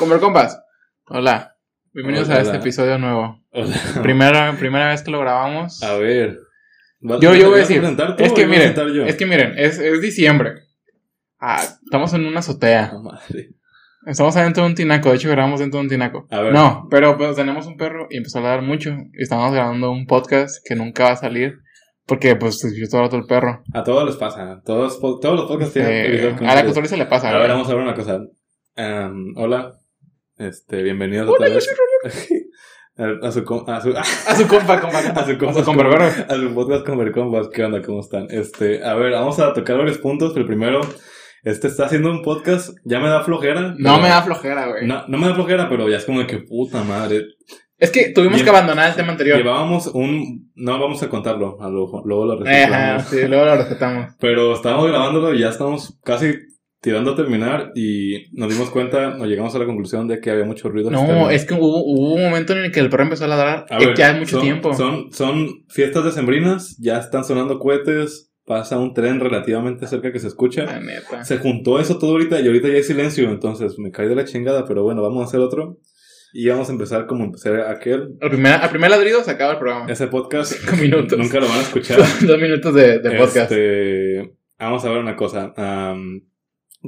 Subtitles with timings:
[0.00, 0.58] Comer compas.
[1.08, 1.56] Hola.
[1.92, 2.38] Bienvenidos Hola.
[2.38, 3.38] a este episodio nuevo.
[3.52, 3.76] Hola.
[4.02, 5.82] Primera, primera vez que lo grabamos.
[5.82, 6.38] A ver.
[7.00, 7.84] ¿Vas- Yo, yo voy a decir.
[7.84, 9.04] Es que yo voy a miren, yo?
[9.04, 10.54] es que miren, es, es diciembre.
[11.38, 12.94] Ah, estamos en una azotea.
[13.02, 13.50] Madre.
[14.06, 15.10] Estamos adentro de un tinaco.
[15.10, 16.26] De hecho, grabamos dentro de un tinaco.
[16.30, 16.54] A ver.
[16.54, 18.96] No, pero pues tenemos un perro y empezó a ladrar mucho.
[19.12, 21.58] Y estamos grabando un podcast que nunca va a salir.
[22.06, 23.62] Porque pues se escuchó todo el rato el perro.
[23.74, 24.62] A todos les pasa.
[24.64, 27.28] Todos, todos los podcasts tienen Eh, a la se le pasa.
[27.28, 28.18] A ver, vamos a ver una cosa.
[29.36, 29.76] Hola.
[30.40, 31.68] Este, bienvenidos otra vez.
[32.96, 33.94] a, a su, a su,
[34.30, 34.98] A su compa, compa.
[34.98, 37.48] a su, A compas su compa, con- a su podcast Comer Compas.
[37.52, 37.82] ¿Qué onda?
[37.82, 38.26] ¿Cómo están?
[38.30, 40.34] Este, a ver, vamos a tocar varios puntos.
[40.38, 40.80] El primero,
[41.42, 42.70] este está haciendo un podcast.
[42.84, 43.74] Ya me da flojera.
[43.76, 44.86] No me da flojera, güey.
[44.86, 47.22] No, no me da flojera, pero ya es como de que puta madre.
[47.76, 49.36] Es que tuvimos que abandonar el tema anterior.
[49.36, 50.50] Llevábamos un.
[50.54, 53.04] No vamos a contarlo, a lo- luego lo Eh, Ajá, reciclamos.
[53.08, 54.14] sí, luego lo respetamos.
[54.20, 56.34] Pero estábamos grabándolo y ya estamos casi
[56.80, 60.44] tirando a terminar y nos dimos cuenta, nos llegamos a la conclusión de que había
[60.44, 60.90] mucho ruido.
[60.90, 61.30] No, externo.
[61.30, 63.78] es que hubo, hubo un momento en el que el perro empezó a ladrar A
[63.82, 64.74] eh, ver, ya mucho son- tiempo.
[64.74, 70.26] Son, son fiestas decembrinas, ya están sonando cohetes, pasa un tren relativamente cerca que se
[70.28, 70.80] escucha.
[70.80, 71.24] Neta.
[71.24, 74.24] Se juntó eso todo ahorita y ahorita ya hay silencio, entonces me caí de la
[74.24, 75.78] chingada, pero bueno, vamos a hacer otro.
[76.32, 78.10] Y vamos a empezar como empecé aquel.
[78.20, 79.90] Al primer, al primer ladrido se acaba el programa.
[79.90, 81.18] Ese podcast Cinco minutos.
[81.18, 81.98] nunca lo van a escuchar.
[82.26, 83.50] Dos minutos de, de podcast.
[83.50, 85.52] Este, vamos a ver una cosa.
[85.56, 86.20] am,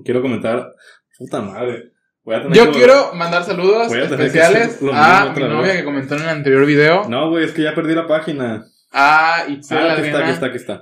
[0.05, 0.73] quiero comentar.
[1.19, 1.93] Puta madre.
[2.25, 4.95] Voy a tener Yo que- quiero mandar saludos Voy a tener que especiales hacer lo
[4.95, 5.77] a mi otra novia vez.
[5.79, 7.09] que comentó en el anterior video.
[7.09, 8.65] No, güey, es que ya perdí la página.
[8.93, 10.79] A Itzel Ah, aquí está, aquí está, aquí está.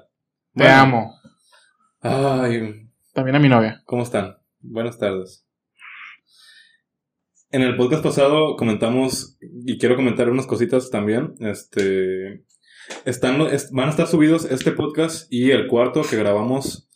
[0.54, 0.74] Te Bueno.
[0.76, 1.14] amo.
[2.02, 3.82] Ay, También a mi novia.
[3.84, 4.36] ¿cómo están?
[4.60, 5.46] Buenas tardes.
[7.50, 11.34] En el podcast pasado comentamos, y quiero comentar unas cositas también.
[11.40, 12.44] Este.
[13.04, 16.88] Están, es- van a estar subidos este podcast y el cuarto que grabamos.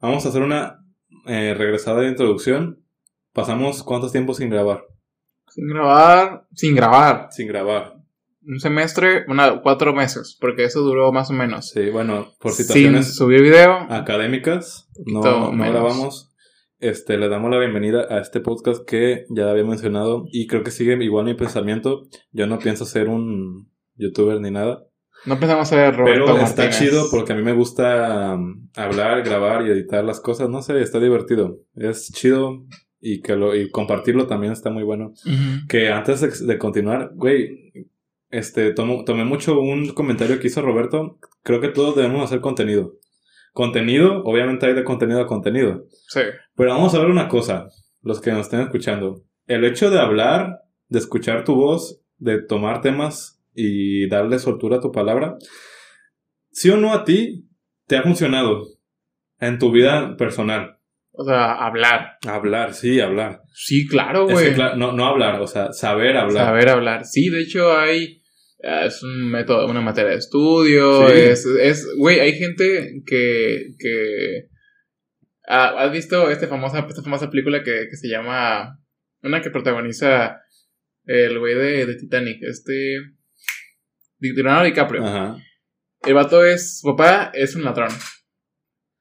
[0.00, 0.84] Vamos a hacer una
[1.26, 2.82] eh, regresada de introducción.
[3.32, 4.84] Pasamos cuántos tiempos sin grabar.
[5.48, 6.46] Sin grabar.
[6.54, 7.28] Sin grabar.
[7.30, 7.94] Sin grabar.
[8.46, 10.36] Un semestre, una, cuatro meses.
[10.40, 11.70] Porque eso duró más o menos.
[11.70, 13.86] Sí, bueno, por Sin situaciones subir video.
[13.90, 16.32] académicas, no, no grabamos.
[16.78, 20.70] Este, le damos la bienvenida a este podcast que ya había mencionado y creo que
[20.70, 22.06] sigue igual mi pensamiento.
[22.32, 24.84] Yo no pienso ser un youtuber ni nada,
[25.24, 26.78] No empezamos a ver Roberto pero está Martínez.
[26.78, 30.48] chido porque a mí me gusta um, hablar, grabar y editar las cosas.
[30.48, 31.58] No sé, está divertido.
[31.74, 32.64] Es chido
[33.00, 35.12] y que lo y compartirlo también está muy bueno.
[35.68, 37.72] Que antes de, de continuar, güey,
[38.30, 41.18] este, tomo- tomé mucho un comentario que hizo Roberto.
[41.42, 42.94] Creo que todos debemos hacer contenido.
[43.52, 45.86] Contenido, obviamente hay de contenido a contenido.
[46.08, 46.20] Sí.
[46.56, 47.68] Pero vamos a ver una cosa,
[48.02, 49.22] los que nos estén escuchando.
[49.46, 54.80] El hecho de hablar, de escuchar tu voz, de tomar temas y darle soltura a
[54.80, 55.36] tu palabra,
[56.50, 57.48] sí o no a ti,
[57.86, 58.62] te ha funcionado
[59.40, 60.78] en tu vida personal.
[61.12, 62.18] O sea, hablar.
[62.26, 63.40] Hablar, sí, hablar.
[63.54, 64.54] Sí, claro, güey.
[64.76, 66.44] no, no hablar, o sea, saber hablar.
[66.44, 67.04] Saber hablar.
[67.06, 68.22] Sí, de hecho hay...
[68.62, 71.08] eh, Es un método, una materia de estudio.
[71.08, 71.14] Sí.
[71.16, 74.48] Es, es, güey, hay gente que, que,
[75.48, 78.78] ah, ¿has visto este famosa, esta famosa película que, que se llama,
[79.22, 80.40] una que protagoniza
[81.06, 82.98] el güey de, de Titanic, este,
[84.18, 85.04] Leonardo DiCaprio.
[85.04, 85.36] Ajá.
[86.04, 87.90] El vato es, su papá es un ladrón.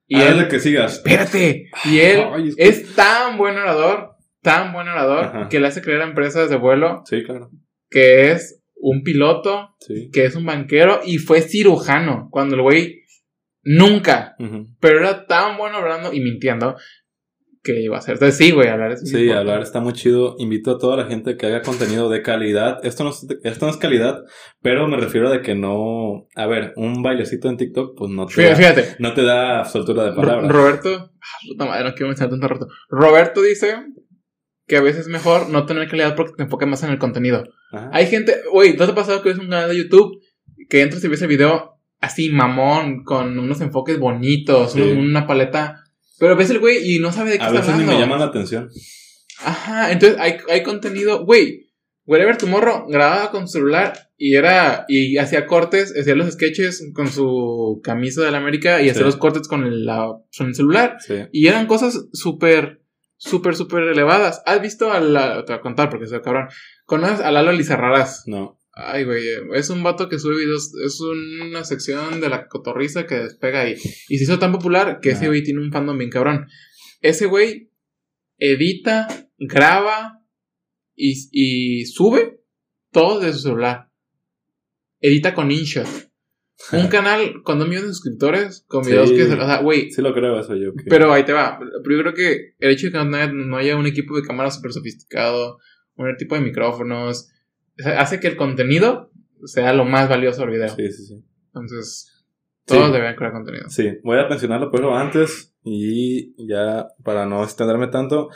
[0.07, 0.93] Y Y él, que sigas.
[0.97, 5.49] espérate, y él Ay, es que- es tan buen orador, tan buen orador, Ajá.
[5.49, 7.49] que le hace creer a empresas de vuelo Sí, claro.
[7.89, 10.09] que es un piloto, Sí.
[10.13, 12.27] que es un banquero y fue cirujano.
[12.31, 13.01] Cuando el güey
[13.63, 14.35] nunca,
[14.79, 16.75] pero era tan bueno hablando y mintiendo
[17.65, 18.13] que iba a ser.
[18.13, 19.39] Entonces, sí, güey, hablar es muy Sí, importante.
[19.39, 20.35] hablar está muy chido.
[20.37, 22.79] Invito a toda la gente que haga contenido de calidad.
[22.85, 24.19] Esto no, es, esto no es calidad,
[24.61, 26.27] pero me refiero a de que no...
[26.35, 28.95] A ver, un bailecito en TikTok, pues no te, Fíjate, da, fíjate.
[28.99, 30.51] no te da soltura de palabras.
[30.51, 32.67] Roberto, ah, puta madre, no quiero mencionar tanto Roberto.
[32.89, 33.75] Roberto dice
[34.67, 37.43] que a veces es mejor no tener calidad porque te enfocas más en el contenido.
[37.71, 37.89] Ajá.
[37.93, 40.19] Hay gente, güey, ¿no te ha pasado que ves un canal de YouTube
[40.69, 44.81] que entras y ves el video así mamón, con unos enfoques bonitos, Sí.
[44.81, 45.81] una paleta,
[46.19, 48.19] pero ves el güey y no sabe de qué A está veces ni me llaman
[48.19, 48.69] la atención.
[49.43, 51.63] Ajá, entonces hay, hay contenido, güey.
[52.07, 57.07] Wherever Tomorrow grababa con su celular y era y hacía cortes, hacía los sketches con
[57.09, 60.97] su camisa de la América y hacía los cortes con el, la- con el celular
[60.99, 61.15] Sí.
[61.31, 62.83] y eran cosas súper
[63.17, 64.43] súper súper elevadas.
[64.45, 66.47] ¿Has visto a la te voy a contar porque soy cabrón.
[66.85, 68.23] ¿Conoces a Lalo Lizarraras?
[68.27, 68.59] No.
[68.77, 69.23] Ay, güey,
[69.53, 73.75] es un vato que sube videos, es una sección de la cotorriza que despega ahí.
[74.09, 76.47] Y se hizo tan popular que ese güey tiene un fandom bien cabrón.
[76.99, 77.71] Ese güey
[78.37, 79.07] edita,
[79.37, 80.21] graba
[80.93, 82.41] y, y sube
[82.91, 83.89] todo de su celular.
[84.99, 85.87] Edita con InShot.
[86.71, 89.15] Un canal con dos millones de suscriptores, con videos Sí.
[89.17, 89.23] que...
[89.23, 90.71] O sea, güey, Sí lo creo eso yo.
[90.89, 91.59] pero ahí te va.
[91.83, 94.23] Pero yo creo que el hecho de que no haya, no haya un equipo de
[94.25, 95.59] cámara súper sofisticado,
[95.95, 97.29] un tipo de micrófonos.
[97.79, 99.11] O sea, hace que el contenido
[99.45, 100.69] sea lo más valioso del video.
[100.69, 101.25] Sí, sí, sí.
[101.47, 102.25] Entonces,
[102.65, 102.93] todos Sí.
[102.93, 103.69] deben crear contenido.
[103.69, 108.29] Sí, voy a mencionarlo pero antes y ya para no extenderme tanto,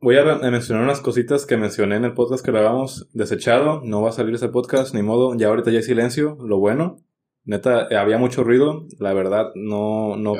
[0.00, 4.08] voy a mencionar unas cositas que mencioné en el podcast que grabamos, desechado, no va
[4.10, 6.96] a salir ese podcast, ni modo, ya ahorita ya hay silencio, lo bueno,
[7.44, 10.34] neta, había mucho ruido, la verdad, no, no,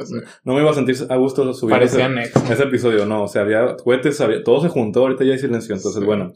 [0.45, 3.43] no me iba a sentir a gusto subir Parecía ese, ese episodio, no, o sea,
[3.43, 6.07] había cohetes, había, todo se juntó, ahorita ya hay silencio, entonces Sí.
[6.07, 6.33] bueno,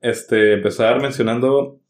[0.00, 1.80] este, empezar mencionando,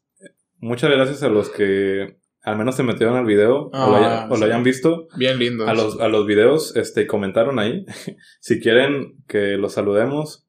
[0.59, 4.27] muchas gracias a los que al menos se metieron al video o, lo, haya- Ah,
[4.27, 4.43] o lo sí.
[4.45, 5.07] hayan visto.
[5.17, 5.67] Bien lindo.
[5.67, 7.85] A los, a los videos, este, comentaron ahí.
[8.39, 10.45] si quieren que los saludemos,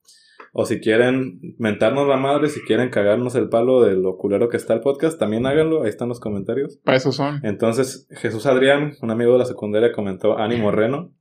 [0.53, 4.57] o si quieren mentarnos la madre, si quieren cagarnos el palo de lo culero que
[4.57, 5.83] está el podcast, también háganlo.
[5.83, 6.79] Ahí están los comentarios.
[6.85, 7.41] Para eso son.
[7.45, 11.13] Entonces, Jesús Adrián, un amigo de la secundaria, comentó Ánimo Reno.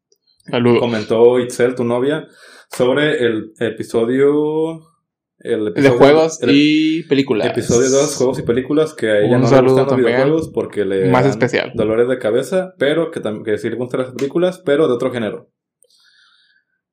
[0.45, 0.79] Saludos.
[0.79, 2.25] Comentó Itzel, tu novia,
[2.71, 4.79] sobre el episodio.
[5.39, 7.47] El De episodio juegos el y películas.
[7.47, 10.83] Episodio 2, juegos y películas, que a ella Un no le gustan los videojuegos porque
[10.83, 11.71] le Más dan especial.
[11.75, 15.51] dolores de cabeza, pero que, que sí le gustan las películas, pero de otro género.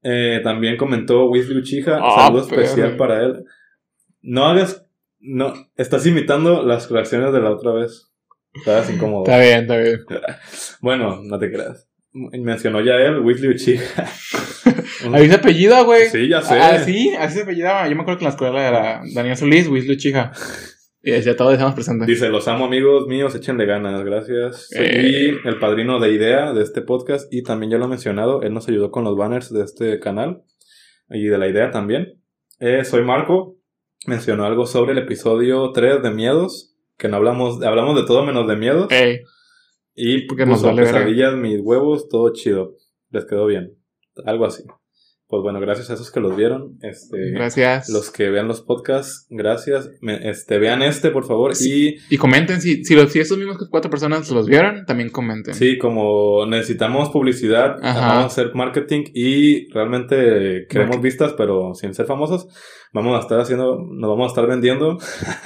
[0.02, 3.44] Eh, también comentó Weasley Uchiha, Ah, saludo pero- especial para él.
[4.20, 4.86] No hagas,
[5.20, 8.10] no, estás imitando las reacciones de la otra vez.
[8.52, 9.24] Estás incómodo.
[9.24, 10.00] Está bien, está bien.
[10.82, 11.88] Bueno, no te creas.
[12.12, 13.82] Mencionó ya él, Weasley Uchiha.
[15.12, 16.08] Ahí se apellida, güey.
[16.08, 16.54] Sí, ya sé.
[16.54, 17.88] Ah, sí, así se apellidaba.
[17.88, 20.32] Yo me acuerdo que en la escuela era Daniel Solís, Weasley Chija.
[21.02, 22.06] Y decía, todos estamos presentes.
[22.06, 24.72] Dice, los amo amigos míos, échenle ganas, gracias.
[24.72, 25.36] Eh.
[25.44, 28.54] Y el padrino de idea de este podcast, y también ya lo he mencionado, él
[28.54, 30.44] nos ayudó con los banners de este canal
[31.10, 32.22] y de la idea también.
[32.58, 33.58] Eh, soy Marco,
[34.06, 38.48] mencionó algo sobre el episodio 3 de miedos, que no hablamos, hablamos de todo menos
[38.48, 38.90] de miedos.
[38.90, 39.20] Ey,
[39.94, 42.76] y porque nos vale pesadillas, mis huevos, todo chido.
[43.10, 43.76] Les quedó bien.
[44.24, 44.64] Algo así.
[45.26, 46.76] Pues bueno, gracias a esos que los vieron.
[46.82, 47.88] Este, gracias.
[47.88, 49.90] los que vean los podcasts, gracias.
[50.00, 51.54] Me- este, vean este, por favor.
[51.56, 51.96] Sí.
[52.10, 55.54] Y comenten, si, si, los, si esos mismos cuatro personas los vieron, también comenten.
[55.54, 61.74] Y sí, como necesitamos publicidad, vamos a hacer marketing y realmente queremos Market- vistas, pero
[61.74, 62.46] sin ser famosos,
[62.94, 64.96] vamos a estar haciendo, nos vamos a estar vendiendo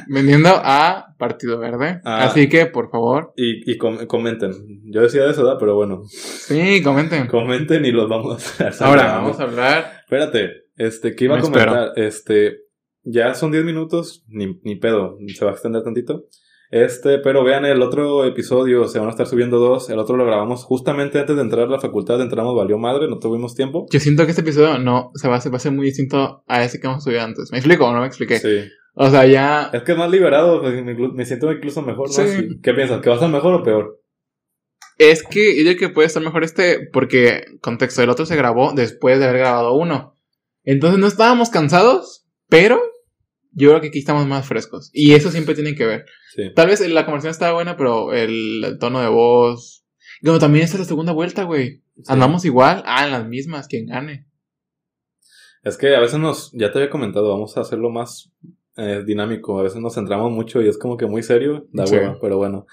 [0.07, 2.01] Vendiendo a Partido Verde.
[2.05, 2.25] Ah.
[2.25, 4.53] Así que, por favor, y, y com- comenten.
[4.85, 5.59] Yo decía eso, ¿verdad?
[5.59, 7.27] Pero bueno, sí, comenten.
[7.27, 8.75] comenten y los vamos a hacer.
[8.87, 9.93] Ahora, vamos a hablar.
[10.05, 11.73] Espérate, este, ¿qué iba a espero.
[11.73, 11.93] comentar?
[11.97, 12.59] Este,
[13.03, 16.27] ya son 10 minutos, ni, ni pedo, se va a extender tantito.
[16.71, 19.89] Este, pero vean el otro episodio, se van a estar subiendo dos.
[19.89, 23.19] El otro lo grabamos justamente antes de entrar a la facultad, entramos, valió madre, no
[23.19, 23.87] tuvimos tiempo.
[23.91, 26.45] Yo siento que este episodio no se va, a- se va a ser muy distinto
[26.47, 27.51] a ese que hemos subido antes.
[27.53, 28.39] ¿Me explico o no me expliqué?
[28.39, 28.69] Sí.
[28.95, 29.71] O sea, ya.
[29.73, 32.15] Es que es más liberado, pues, me, siento incluso mejor, ¿no?
[32.15, 32.61] Sí.
[32.63, 33.01] ¿Qué piensas?
[33.01, 34.01] ¿Que va a ser mejor o peor?
[34.99, 39.19] Es que yo que puede estar mejor este, porque, contexto, el otro se grabó después
[39.21, 40.19] de haber grabado uno.
[40.65, 42.83] Entonces no estábamos cansados, pero
[43.53, 44.91] yo creo que aquí estamos más frescos.
[44.93, 46.05] Y eso siempre tiene que ver.
[46.35, 46.53] Sí.
[46.55, 49.85] Tal vez la conversación estaba buena, pero el, el tono de voz.
[50.25, 51.83] Como también esta es la segunda vuelta, güey.
[51.97, 52.03] Sí.
[52.09, 52.83] Andamos igual.
[52.87, 54.27] Ah, en las mismas, quien gane.
[55.63, 58.31] Es que a veces nos, ya te había comentado, vamos a hacerlo más
[58.77, 59.59] eh, dinámico.
[59.59, 61.95] A veces nos centramos mucho y es como que muy serio, da Sí.
[61.97, 62.67] hueva, pero bueno.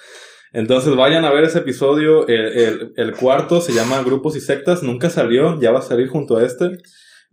[0.54, 2.27] Entonces vayan a ver ese episodio.
[2.27, 4.83] El, el- el cuarto se llama Grupos y Sectas.
[4.83, 6.77] Nunca salió, ya va a salir junto a este.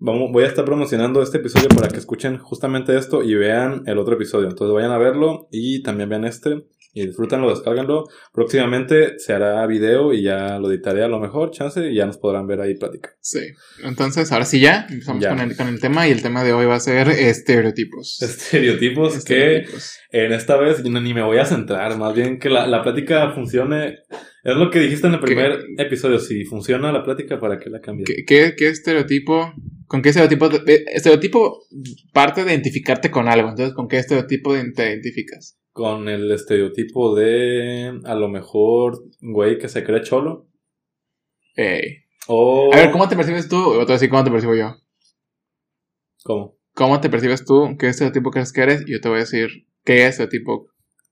[0.05, 4.17] Voy a estar promocionando este episodio para que escuchen justamente esto y vean el otro
[4.17, 4.49] episodio.
[4.49, 8.05] Entonces vayan a verlo y también vean este y disfrútenlo, descárganlo.
[8.33, 12.19] Próximamente se hará video y ya lo editaré a lo mejor, chance, y ya nos
[12.19, 13.13] podrán ver ahí platicar.
[13.21, 13.41] Sí.
[13.85, 14.87] Entonces, ahora sí ya.
[14.91, 15.31] Empezamos Ya.
[15.31, 16.07] Con, el, con el tema.
[16.09, 18.21] Y el tema de hoy va a ser estereotipos.
[18.23, 19.65] Estereotipos que.
[20.11, 23.99] En esta vez ni me voy a centrar, más bien que la, la plática funcione.
[24.45, 26.19] Es lo que dijiste en el primer episodio.
[26.19, 28.07] Si funciona la plática, ¿para qué la cambias?
[28.07, 29.53] ¿Qué, qué, qué estereotipo?
[29.87, 30.51] ¿Con qué estereotipo?
[30.51, 31.61] te- eh, estereotipo
[32.13, 33.49] parte de identificarte con algo.
[33.51, 35.59] Entonces, ¿con qué estereotipo te identificas?
[35.73, 40.47] Con el estereotipo de a lo mejor güey que se cree cholo.
[41.57, 42.05] Ey.
[42.29, 42.71] O.
[42.73, 43.57] A ver, ¿cómo te percibes tú?
[43.57, 44.75] O te voy a decir cómo te percibo yo.
[46.25, 46.57] ¿Cómo?
[46.75, 47.77] ¿Cómo te percibes tú?
[47.79, 48.83] ¿Qué estereotipo crees que eres?
[48.87, 49.49] Y yo te voy a decir
[49.85, 50.69] qué estereotipo.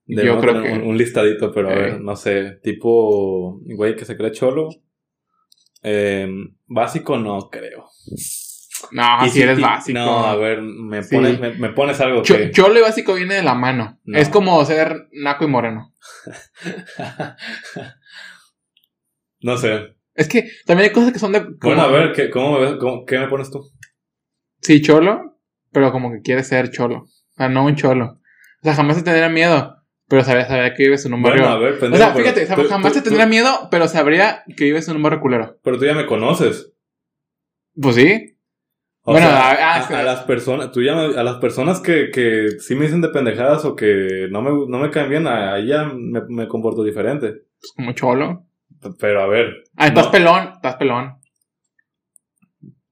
[0.06, 2.58] Yo Debemos creo poner que- Un, un listadito, pero a ver, no sé.
[2.62, 4.68] Tipo güey que se cree cholo.
[5.82, 6.28] Eh,
[6.66, 7.86] básico no creo.
[8.92, 9.98] No, Y si eres básico.
[9.98, 11.14] No, a ver, me Sí.
[11.16, 12.50] pones, me, me pones algo Cho- que.
[12.50, 13.98] Cholo y básico viene de la mano.
[14.04, 14.18] No.
[14.18, 15.94] Es como ser naco y moreno.
[19.40, 19.96] no sé.
[20.14, 21.40] Es que también hay cosas que son de.
[21.40, 22.74] como- Bueno, a ver, ¿qué, cómo me ves?
[22.80, 23.70] ¿Cómo- ¿qué me pones tú?
[24.60, 25.38] Sí, cholo,
[25.72, 27.04] pero como que quiere ser cholo.
[27.04, 28.04] O sea, no un cholo.
[28.06, 29.76] O sea, jamás te tendría miedo,
[30.08, 31.42] pero sabría, sabría que vives en un barrio.
[31.42, 34.42] Bueno, a ver, o sea, fíjate, tú- jamás tú- te tendría tú- miedo, pero sabría
[34.56, 35.58] que vives en un barrio culero.
[35.62, 36.72] Pero tú ya me conoces.
[37.80, 38.29] Pues sí.
[39.10, 42.84] O Bueno, sea, a- las personas, tú llamas, a las personas que, que sí me
[42.84, 46.20] dicen de pendejadas o que no me, no me caen bien, a ahí ya me,
[46.28, 47.28] me comporto diferente.
[47.60, 48.46] Pues como cholo.
[49.00, 50.10] Pero a ver, Ah, estás No.
[50.12, 51.14] pelón, estás pelón.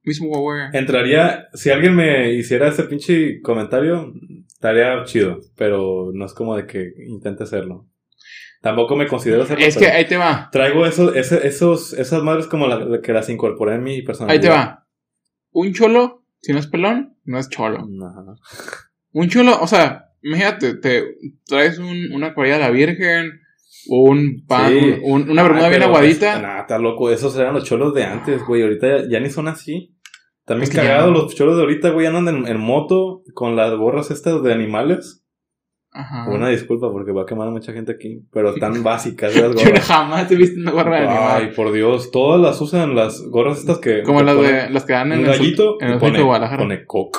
[0.02, 0.62] Mismo güey.
[0.72, 4.12] entraría, si alguien me hiciera ese pinche comentario,
[4.46, 7.86] estaría chido, pero no es como de que intente hacerlo.
[8.60, 9.64] Tampoco me considero hacerlo.
[9.64, 10.48] Es que ahí te va.
[10.50, 14.34] Traigo esos, esos, esas madres como la que las incorporé en mi personalidad.
[14.34, 14.84] Ahí te va.
[15.52, 17.78] Un cholo, si no es pelón, no es cholo.
[17.78, 18.34] Ajá.
[19.12, 23.40] Un cholo, o sea, imagínate, te traes un, una corrida de la Virgen,
[23.88, 24.78] un pan, Sí.
[25.02, 26.38] un- un- una bermuda Ay, bien aguadita.
[26.40, 27.10] Nah, está loco.
[27.10, 28.62] Esos eran los cholos de antes, güey.
[28.62, 29.94] Ahorita ya, ya ni son así.
[30.44, 31.22] También Es cagados no.
[31.22, 32.06] los cholos de ahorita, güey.
[32.06, 35.24] Andan en, en moto con las gorras estas de animales.
[35.90, 36.28] Ajá.
[36.30, 38.22] Una disculpa porque va a quemar a mucha gente aquí.
[38.32, 39.84] Pero están básicas esas Yo gorras.
[39.86, 41.54] jamás he visto una gorra de Ay, animal.
[41.54, 42.10] por Dios.
[42.10, 44.02] Todas las usan las gorras estas que.
[44.02, 46.24] Como las ponen de las que dan en Un el, gallito en el pone, de
[46.24, 46.62] Guadalajara.
[46.62, 47.18] pone cock.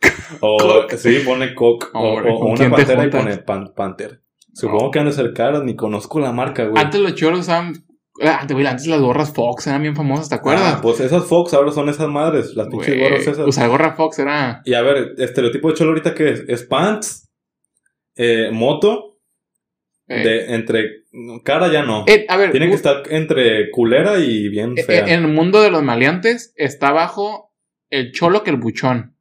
[0.40, 1.90] O, sí, pone cock.
[1.94, 4.20] O, Hombre, o ¿con una pantera y pone pan- panther.
[4.52, 6.82] Supongo que han de ser caras, ni conozco la marca, güey.
[6.82, 7.84] Antes los cholos usaban.
[8.22, 10.74] ah, Antes, las gorras Fox eran bien famosas, ¿te acuerdas?
[10.76, 13.38] Ah, pues esas Fox ahora son esas madres, las pinches gorras esas.
[13.48, 14.62] Usar gorra Fox era.
[14.64, 17.30] Y a ver, estereotipo de cholo ahorita que es, es pants,
[18.16, 19.18] eh, moto,
[20.08, 21.04] eh, de entre
[21.44, 22.04] cara ya no.
[22.06, 25.06] eh, a ver, Tiene que estar entre culera y bien eh, fea.
[25.06, 27.52] en el mundo de los maleantes está abajo
[27.90, 29.16] el cholo que el buchón.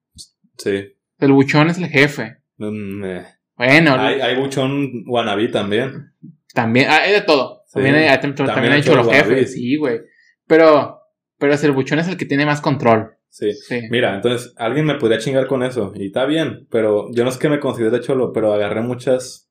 [0.58, 0.90] sí.
[1.20, 2.38] El buchón es el jefe.
[2.58, 3.26] Mm, eh.
[3.56, 6.12] Bueno, Hay, hay buchón wannabe también.
[6.54, 7.64] también ah, hay de todo.
[7.68, 7.74] Sí.
[7.76, 10.02] También hay, también, También hay cholo cholo jefe, sí, güey.
[10.48, 11.00] Pero,
[11.38, 13.12] pero es el buchón es el que tiene más control.
[13.36, 13.52] Sí.
[13.54, 13.82] Sí.
[13.90, 15.92] Mira, entonces alguien me podría chingar con eso.
[15.96, 19.50] Y está bien, pero yo no es que me considere cholo, pero agarré muchas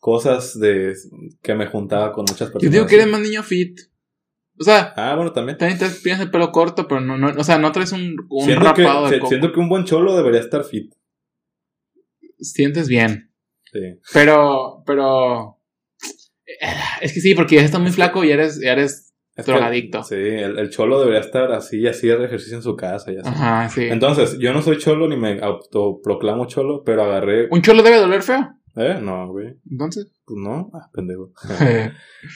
[0.00, 0.94] cosas de
[1.42, 2.62] que me juntaba con muchas personas.
[2.62, 3.78] Yo digo que eres más niño fit.
[4.58, 5.58] O sea, Ah, bueno, también.
[5.58, 8.44] también te- tienes el pelo corto, pero no, no, o sea, no traes un, un
[8.46, 9.28] Siento que, rapado de si- coco.
[9.28, 10.94] siento que un buen cholo debería estar fit.
[12.38, 13.30] Sientes bien.
[13.72, 13.80] Sí.
[14.14, 15.58] Pero, pero.
[17.02, 19.07] Es que sí, porque ya estás muy flaco y eres, ya eres
[19.38, 20.02] Es que- drogadicto.
[20.02, 23.28] sí, el, el cholo debería estar así, así hacer ejercicio en su casa y así.
[23.28, 23.84] Ajá, sí.
[23.84, 27.48] Entonces, yo no soy cholo ni me autoproclamo cholo, pero agarré.
[27.50, 28.46] ¿Un cholo debe doler feo?
[28.76, 28.98] ¿Eh?
[29.02, 29.54] No, güey.
[29.70, 30.12] Entonces.
[30.24, 31.30] Pues no, ah, pendejo.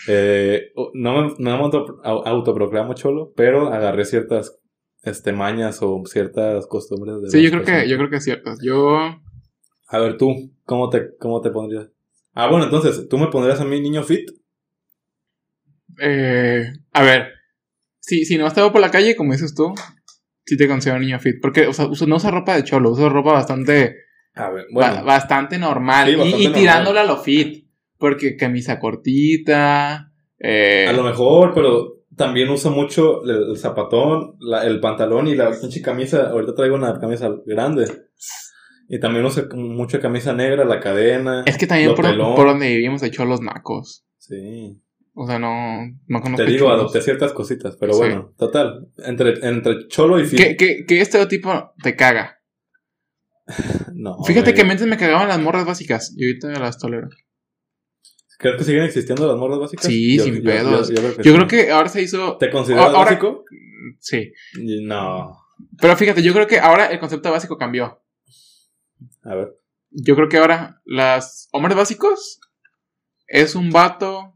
[0.08, 4.58] Eh, no, me, no me auto- au- autoproclamo cholo, pero agarré ciertas
[5.02, 8.52] este, mañas o ciertas costumbres de sí, yo creo que, yo creo que es cierto.
[8.62, 8.96] Yo.
[9.88, 11.88] A ver, tú, ¿cómo te, cómo te pondrías?
[12.34, 14.30] Ah, bueno, entonces, ¿tú me pondrías a mí niño fit?
[16.00, 17.28] Eh, a ver.
[18.00, 19.72] Si, si no estaba por la calle, como dices tú,
[20.44, 21.36] sí te considero niño fit.
[21.40, 23.96] Porque, o sea, uso- no usa ropa de cholo, usa ropa bastante.
[24.34, 25.04] A ver, ba- bueno.
[25.04, 26.06] bastante normal.
[26.08, 26.60] Sí, y- bastante y, normal.
[26.60, 27.66] tirándole a lo fit.
[27.98, 30.10] Porque camisa cortita.
[30.38, 35.36] Eh, A lo mejor, pero también uso mucho el, el zapatón, la- el pantalón y
[35.36, 36.30] la pinche camisa.
[36.30, 37.84] Ahorita traigo una camisa grande.
[38.88, 41.44] Y también uso mucha camisa negra, la cadena.
[41.46, 44.04] es que también por, por donde vivimos de cholos nacos.
[44.18, 44.81] Sí.
[45.14, 46.80] O sea, no, no conozco Te digo, cholos.
[46.80, 47.98] adopté ciertas cositas, pero Sí.
[47.98, 48.88] bueno, total.
[48.98, 50.38] Entre, entre cholo y fit.
[50.38, 52.40] ¿Qué, qué, qué estereotipo te caga?
[53.94, 54.22] No.
[54.24, 57.08] Fíjate que antes me cagaban las morras básicas y ahorita las tolero.
[58.38, 59.84] ¿Crees que siguen existiendo las morras básicas?
[59.86, 60.88] Sí, sin pedos.
[60.88, 62.36] Yo, creo que, Yo creo que ahora se hizo.
[62.38, 63.44] ¿Te consideras Ahora- básico?
[64.00, 64.32] Sí.
[64.82, 65.36] No.
[65.80, 68.02] Pero fíjate, yo creo que ahora el concepto básico cambió.
[69.22, 69.56] A ver.
[69.90, 72.40] Yo creo que ahora las hombres básicos
[73.28, 74.31] es un vato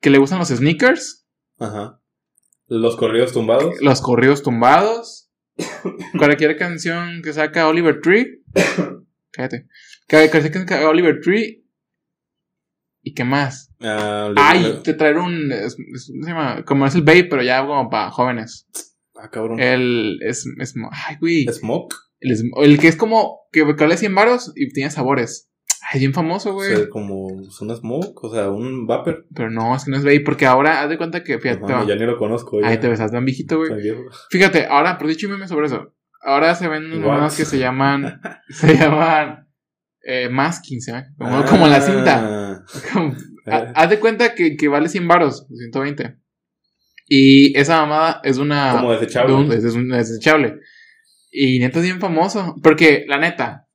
[0.00, 1.26] que le gustan los sneakers,
[1.58, 2.00] Aja.
[2.68, 3.74] Los corridos tumbados.
[3.80, 5.30] los corridos tumbados,
[6.18, 8.42] cualquier canción que saca Oliver Tree.
[9.32, 9.68] Cállate.
[10.08, 11.64] Cada canción que saca Oliver Tree.
[13.02, 13.72] ¿Y qué más?
[13.80, 15.52] Ah, Ay, le- te traer un.
[15.52, 16.64] es- es- ¿Cómo se llama?
[16.64, 18.66] Como es el Babe, pero ya como para jóvenes.
[19.14, 19.60] ah, cabrón.
[19.60, 20.18] El.
[20.22, 21.46] Es, es, ay, güey.
[21.46, 21.94] Smoke.
[22.18, 23.42] El, que es como.
[23.52, 25.48] Que vale 100 varos y tiene sabores.
[25.92, 26.74] Ay, bien famoso, O güey.
[26.74, 29.26] sea, como es un smoke, o sea, un vapor.
[29.34, 30.20] Pero no, es que no es Babe.
[30.20, 31.38] Porque ahora, haz de cuenta que.
[31.38, 31.86] Fíjate, No, te va.
[31.86, 32.60] ya ni lo conozco.
[32.60, 32.68] ya.
[32.68, 33.70] Ay, te besas tan viejito, güey.
[34.30, 35.94] Fíjate, ahora, por dicho meme sobre eso.
[36.22, 38.20] Ahora se ven mamadas que se llaman.
[38.48, 39.46] se llaman.
[40.08, 41.06] Eh, masking, ¿se llama?
[41.18, 42.20] Como, como la cinta.
[42.22, 43.16] Ah, Como- eh.
[43.52, 46.16] ha- Haz de cuenta que, que vale 100 varos, 120.
[47.08, 48.72] Y esa mamada es una.
[48.72, 49.32] Como desechable.
[49.32, 50.58] de un- es, es un desechable.
[51.30, 52.56] Y neta es bien famoso.
[52.62, 53.68] Porque, la neta,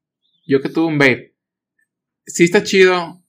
[0.46, 1.31] yo que tuve un vape,
[2.26, 3.24] sí está chido,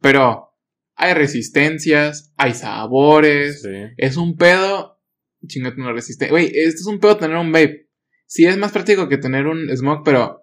[0.00, 0.50] pero
[0.96, 3.62] hay resistencias, hay sabores.
[3.62, 3.68] Sí.
[3.96, 5.00] Es un pedo.
[5.46, 6.30] Chingate una resistencia.
[6.32, 7.88] Güey, esto es un pedo tener un vape.
[8.26, 10.42] Sí es más práctico que tener un smoke, pero.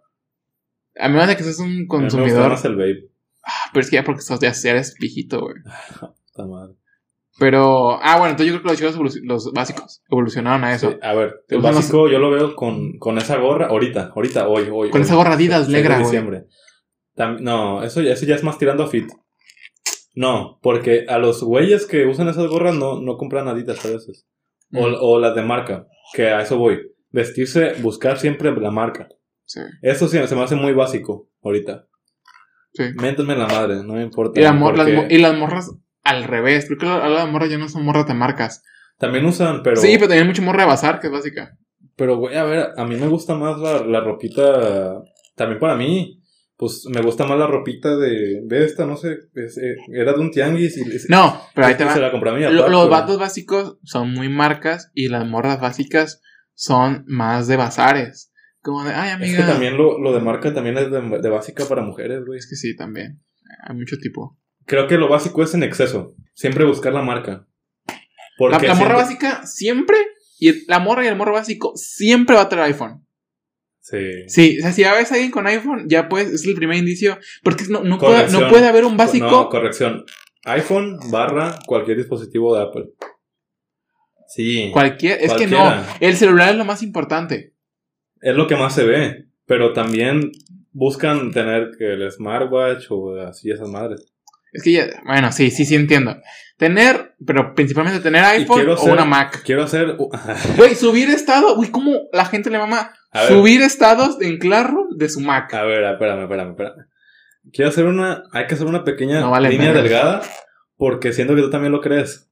[1.00, 2.50] A menos de que seas un mí me gusta consumidor.
[2.50, 3.10] más el vape.
[3.44, 5.56] Ah, Pero es que ya porque sos- ya, ya eres viejito, güey.
[6.26, 6.76] Está mal.
[7.40, 10.92] Pero, ah, bueno, entonces yo creo que los chicos, los básicos, evolucionaron a eso.
[10.92, 14.64] Sí, a ver, el básico yo lo veo con, con esa gorra ahorita, ahorita, hoy,
[14.72, 14.90] hoy.
[14.92, 15.06] Con hoy.
[15.08, 16.06] esa gorra Adidas 6 de negra, güey.
[16.06, 16.46] diciembre.
[17.30, 19.10] No, eso ya, eso ya es más tirando a fit.
[20.14, 24.28] No, porque a los güeyes que usan esas gorras no, no compran Adidas a veces.
[24.74, 24.96] O, Mm.
[25.00, 26.80] o las de marca, que a eso voy.
[27.12, 29.10] Vestirse, buscar siempre la marca.
[29.46, 31.86] Sí, Eso sí, se me hace muy básico ahorita.
[32.74, 32.84] sí.
[32.96, 34.40] Méntenme la madre, no me importa.
[34.40, 35.72] Y, la las y morras
[36.04, 36.66] al revés.
[36.68, 38.64] Creo que la- las morras ya no son morras de marcas.
[38.98, 39.76] También usan, pero...
[39.76, 41.58] Sí, pero también hay mucho morra de bazar, que es básica.
[41.98, 45.02] Pero, güey, a ver, a mí me gusta más la, la ropita.
[45.36, 46.21] También para mí.
[46.62, 49.18] Pues me gusta más la ropita de, de esta, no sé.
[49.34, 50.84] es, eh, era de un tianguis y.
[51.10, 51.94] No, pero ahí te va.
[51.96, 52.42] Se la compré a mí.
[52.42, 52.70] Lo- aparte.
[52.70, 56.22] los vatos básicos son muy marcas y las morras básicas
[56.54, 58.32] son más de bazares.
[58.62, 59.32] Como de, ay, amiga.
[59.40, 62.38] Es que también lo, lo de marca también es de, de básica para mujeres, güey.
[62.38, 63.24] Es que sí, también.
[63.68, 64.38] Hay mucho tipo.
[64.68, 66.14] Creo que lo básico es en exceso.
[66.36, 67.48] Siempre buscar la marca.
[67.88, 67.96] La,
[68.38, 69.98] Porque la morra siento- básica siempre,
[70.38, 73.04] y el- la morra y el morro básico siempre va a traer iPhone.
[73.82, 74.28] Sí.
[74.28, 76.78] Sí, o sea, si ya ves a alguien con iPhone, ya pues es el primer
[76.78, 77.18] indicio.
[77.44, 79.30] Porque no, no, puede, no puede haber un básico.
[79.30, 80.06] No, corrección.
[80.46, 82.86] iPhone barra cualquier dispositivo de Apple.
[84.28, 84.70] Sí.
[84.72, 85.84] cualquier, es que no.
[86.00, 87.54] El celular es lo más importante.
[88.22, 89.26] Es lo que más se ve.
[89.46, 90.32] Pero también
[90.72, 94.06] buscan tener el smartwatch o así esas madres.
[94.54, 96.16] Es que ya, bueno, sí, sí, sí entiendo.
[96.58, 99.42] Tener, pero principalmente tener iPhone o una Mac.
[99.44, 99.98] Quiero hacer.
[100.56, 103.30] Güey, subir estado, güey, ¿cómo la gente le mama A ver.
[103.34, 105.54] subir estados en Classroom de su Mac?
[105.54, 106.86] A ver, espérame, espérame, espérame.
[107.52, 108.24] Quiero hacer una.
[108.32, 110.22] Hay que hacer una pequeña No vale línea delgada.
[110.78, 112.30] Porque siento que tú también lo crees.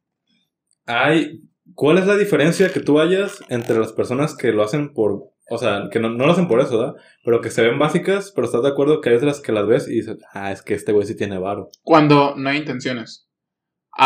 [0.86, 1.42] Hay.
[1.76, 5.30] ¿Cuál es la diferencia que tú hayas entre las personas que lo hacen por.
[5.52, 6.94] O sea, que no, no lo hacen por eso, ¿verdad?
[7.26, 9.88] Pero que se ven básicas, pero estás de acuerdo que hay otras que las ves
[9.88, 11.70] y dices, ah, es que este güey sí tiene varo.
[11.82, 13.28] Cuando no hay intenciones.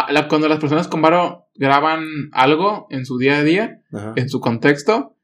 [0.09, 4.13] La- cuando las personas con varo graban algo en su día a día, Ajá.
[4.15, 5.17] en su contexto,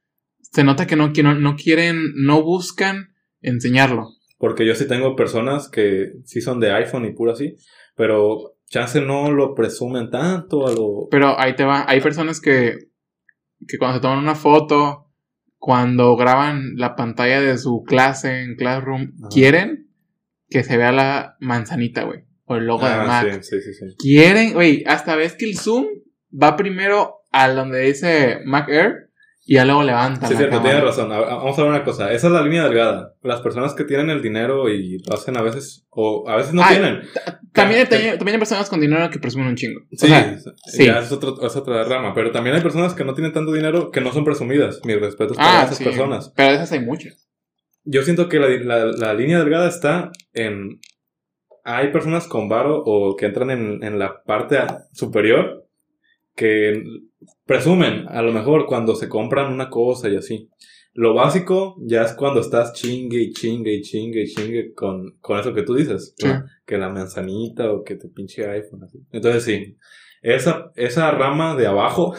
[0.51, 4.09] se nota que no, que no, no quieren, no buscan enseñarlo.
[4.37, 7.55] Porque yo sí tengo personas que sí son de iPhone y puro así,
[7.95, 11.07] pero chance no lo presumen tanto a lo...
[11.11, 11.85] Pero ahí te va.
[11.87, 12.77] Hay personas que,
[13.67, 15.07] que cuando se toman una foto,
[15.57, 19.27] cuando graban la pantalla de su clase en Classroom, Ajá.
[19.29, 19.89] quieren
[20.49, 22.21] que se vea la manzanita, güey.
[22.45, 23.41] O el logo de Ah, Mac.
[23.43, 23.95] sí, sí, sí, sí.
[23.99, 25.85] Quieren, güey, hasta ves que el zoom
[26.31, 29.08] va primero a donde dice Mac Air
[29.51, 30.27] y ya luego levanta.
[30.27, 30.69] Sí, cierto, cámara.
[30.75, 31.09] tienes razón.
[31.09, 32.11] Vamos a ver una cosa.
[32.13, 33.15] Esa es la línea delgada.
[33.23, 36.61] Las personas que tienen el dinero y lo hacen a veces, o a veces no
[36.63, 37.01] Ay, tienen.
[37.51, 39.79] También, Que- también, también hay personas con dinero que presumen un chingo.
[39.81, 40.85] O Sí, sea, sí.
[40.85, 42.13] ya es, otro- es otra rama.
[42.13, 44.81] Pero también hay personas que no tienen tanto dinero que no son presumidas.
[44.85, 45.83] Mis respetos para ah, esas sí.
[45.83, 46.31] personas.
[46.35, 47.27] Pero de esas hay muchas.
[47.85, 50.79] Yo siento que la, la- la línea delgada está en...
[51.63, 54.57] Hay personas con varo o que entran en, en la parte
[54.93, 55.65] superior
[56.39, 56.81] que
[57.45, 60.49] presumen, a lo mejor, cuando se compran una cosa y así.
[60.93, 65.37] Lo básico ya es cuando estás chingue y chingue y chingue y chingue con, con
[65.37, 66.15] eso que tú dices.
[66.65, 68.85] Que la manzanita o que te pinche iPhone.
[68.85, 68.99] Así.
[69.11, 69.77] Entonces sí,
[70.21, 72.15] esa, esa rama de abajo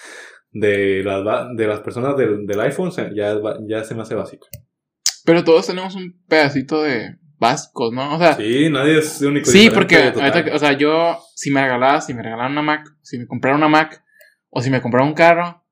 [0.50, 4.48] de las, de las personas del, del iPhone ya, ya se me hace básico.
[5.26, 8.14] Pero todos tenemos un pedacito de básicos, ¿no?
[8.16, 9.50] O sea, sí, Sí, nadie es único.
[9.54, 13.18] y porque, ahorita o sea, yo, si me regalaras, si me regalaran una Mac, si
[13.18, 14.02] me comprara una Mac,
[14.50, 15.64] o si me comprara un carro,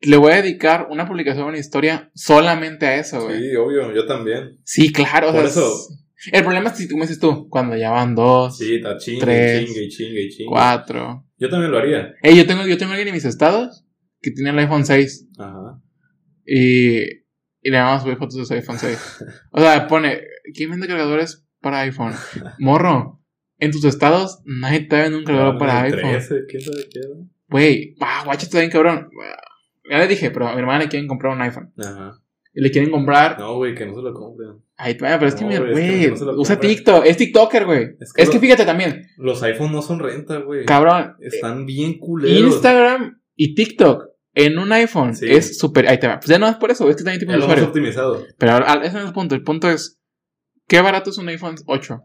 [0.00, 3.38] le voy a dedicar una publicación, una historia solamente a eso, güey.
[3.40, 4.58] Sí, Sí, obvio, yo también.
[4.94, 7.76] claro, o Por sea, eso- es- El problema es si tú me dices tú, cuando
[7.76, 10.46] ya van dos, Sí, está chingue, Tres, chingue, chingue, chingue.
[10.48, 11.24] cuatro.
[11.38, 12.14] Yo también lo haría.
[12.22, 13.84] Ey, yo tengo, yo tengo alguien en mis estados
[14.22, 15.78] que tiene el iPhone 6 Ajá.
[16.46, 17.25] y,
[17.66, 19.24] y le vamos a subir fotos de su iPhone 6.
[19.50, 20.20] O sea, pone,
[20.54, 22.12] ¿quién vende cargadores para iPhone?
[22.58, 23.20] Morro,
[23.58, 26.10] en tus estados nadie te vende un cargador para Ah, el iPhone.
[26.12, 27.00] 13, ¿quién sabe qué?
[27.48, 29.08] Güey, ah, guacha, está bien cabrón.
[29.90, 31.72] Ya le dije, pero a mi hermana le quieren comprar un iPhone.
[31.78, 32.20] Ajá.
[32.54, 33.38] Y le quieren comprar.
[33.38, 34.62] No, güey, que no se lo compren.
[34.76, 36.58] Ay, pero es que No, mi güey, es que güey, no usa.
[36.60, 37.82] TikTok, es TikToker, güey.
[38.00, 40.64] Es Es que que, fíjate también, Los iPhones no son renta, güey.
[40.66, 42.54] cabrón, Están bien culeros.
[42.54, 44.04] Instagram y TikTok
[44.36, 45.26] en un iPhone Sí.
[45.28, 45.88] es súper.
[45.88, 46.18] Ahí te va.
[46.20, 47.64] Pues ya no es por eso, es que también tipo de usuario.
[47.64, 48.24] optimizado.
[48.38, 49.34] Pero ahora, ah, ese no es el punto.
[49.34, 49.98] El punto es:
[50.68, 51.98] ¿qué barato es un iPhone 8?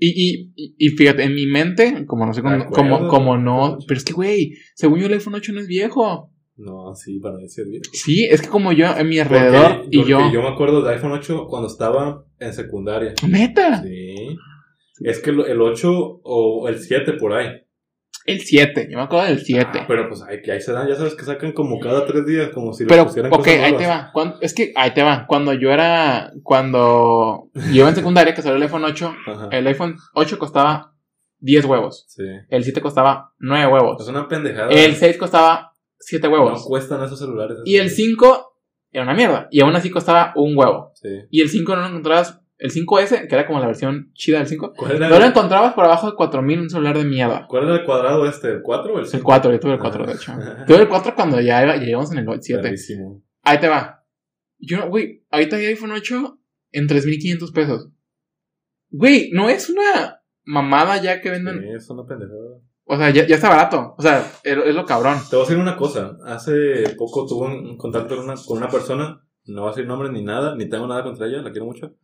[0.00, 3.78] Y, y, y, fíjate, en mi mente, como no sé cómo, como, como no.
[3.88, 6.32] Pero es que, güey, según yo, el iPhone 8 no es viejo.
[6.56, 7.82] No, sí, para es bien.
[7.92, 10.32] Sí, es que como yo, en mi alrededor, Porque- y porque yo.
[10.32, 13.14] Yo me acuerdo de iPhone 8 cuando estaba en secundaria.
[13.28, 14.36] Neta, Sí.
[15.00, 17.48] Es que el 8 o el 7 por ahí.
[18.28, 19.70] El 7, yo me acuerdo del 7.
[19.80, 22.24] Ah, pero pues ahí, que ahí se dan, ya sabes que sacan como cada tres
[22.26, 24.10] días, como si Pero, pusieran ok, cosas ahí te va.
[24.12, 25.26] Cuan- es que ahí te va.
[25.26, 26.32] Cuando yo era.
[26.42, 29.48] Cuando yo iba en secundaria, que salió el iPhone 8, Ajá.
[29.52, 30.94] el iPhone 8 costaba
[31.40, 32.04] 10 huevos.
[32.08, 32.24] Sí.
[32.48, 34.00] El 7 costaba 9 huevos.
[34.02, 34.68] Es una pendejada.
[34.70, 36.64] El 6 costaba 7 No huevos.
[36.64, 37.58] cuestan esos celulares.
[37.64, 38.54] Y el 5
[38.92, 39.48] era una mierda.
[39.50, 40.92] Y aún así costaba un huevo.
[40.94, 41.08] Sí.
[41.30, 42.40] Y el 5 no lo encontrabas.
[42.58, 45.30] El 5S, que era como la versión chida del 5, ¿Cuál era, no lo el,
[45.30, 47.46] encontrabas por abajo de 4000 un celular de mierda.
[47.48, 48.48] ¿Cuál era el cuadrado este?
[48.50, 49.24] ¿El 4 o el El 5?
[49.24, 50.32] 4, yo tuve el 4, de hecho.
[50.66, 52.60] Tuve el 4 cuando ya iba- llegamos en el 7.
[52.60, 53.22] Clarísimo.
[53.44, 54.04] Ahí te va.
[54.58, 56.38] Yo, no- güey, ahorita hay iPhone 8
[56.72, 57.90] en 3500 pesos.
[58.90, 61.60] Güey, no es una mamada ya que venden.
[61.60, 62.58] Sí, es una pendejada.
[62.90, 63.94] O sea, ya, ya está barato.
[63.98, 65.18] O sea, es, es lo cabrón.
[65.30, 66.16] Te voy a decir una cosa.
[66.24, 69.22] Hace poco tuve un contacto con una, con una persona.
[69.48, 71.94] No voy a decir nombre ni nada, ni tengo nada contra ella, la quiero mucho.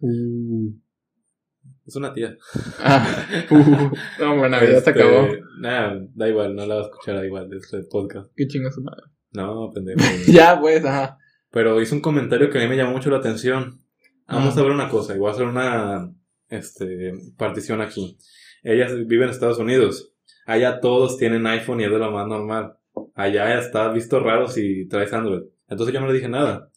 [1.86, 2.36] Es una tía.
[2.80, 3.06] Ah,
[3.50, 3.54] uh,
[4.20, 5.28] no, bueno, ya se Este, acabó.
[5.58, 8.30] Nada, da igual, no la va a escuchar, da igual, de este podcast.
[8.34, 9.02] Qué chinga su madre.
[9.32, 10.00] No, pendejo.
[10.32, 11.18] Ya, pues, ajá.
[11.50, 13.80] Pero hizo un comentario que a mí me llamó mucho la atención.
[14.26, 14.60] Vamos Ah.
[14.60, 16.10] a ver una cosa, y voy a hacer una
[16.48, 18.16] este, partición aquí.
[18.62, 20.12] Ella vive en Estados Unidos.
[20.46, 22.74] Allá todos tienen iPhone y es de lo más normal.
[23.14, 25.42] Allá está visto raro si traes Android.
[25.68, 26.70] Entonces yo no le dije nada.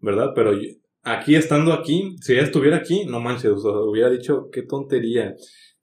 [0.00, 0.32] ¿Verdad?
[0.34, 0.70] Pero yo-
[1.02, 5.34] aquí, estando aquí, si ella estuviera aquí, no manches, o sea, hubiera dicho, qué tontería.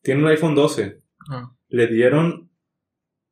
[0.01, 1.01] Tiene un iPhone 12.
[1.29, 1.55] Ajá.
[1.69, 2.49] Le dieron,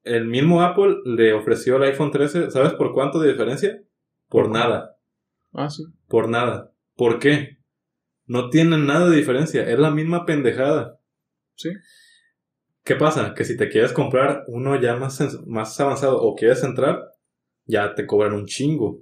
[0.03, 2.49] el mismo Apple le ofreció el iPhone 13.
[2.51, 3.81] ¿Sabes por cuánto de diferencia?
[4.29, 4.97] Por nada.
[5.53, 5.83] Ah, sí.
[6.07, 6.71] Por nada.
[6.95, 7.57] ¿Por qué?
[8.25, 9.69] No tienen nada de diferencia.
[9.69, 10.99] Es la misma pendejada.
[11.55, 11.69] Sí.
[12.83, 13.33] ¿Qué pasa?
[13.35, 16.99] Que si te quieres comprar uno ya más, más avanzado o quieres entrar,
[17.65, 19.01] ya te cobran un chingo.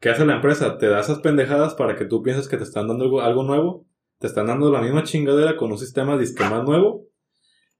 [0.00, 0.78] ¿Qué hace la empresa?
[0.78, 3.86] Te da esas pendejadas para que tú pienses que te están dando algo, algo nuevo.
[4.18, 7.06] Te están dando la misma chingadera con un sistema más nuevo.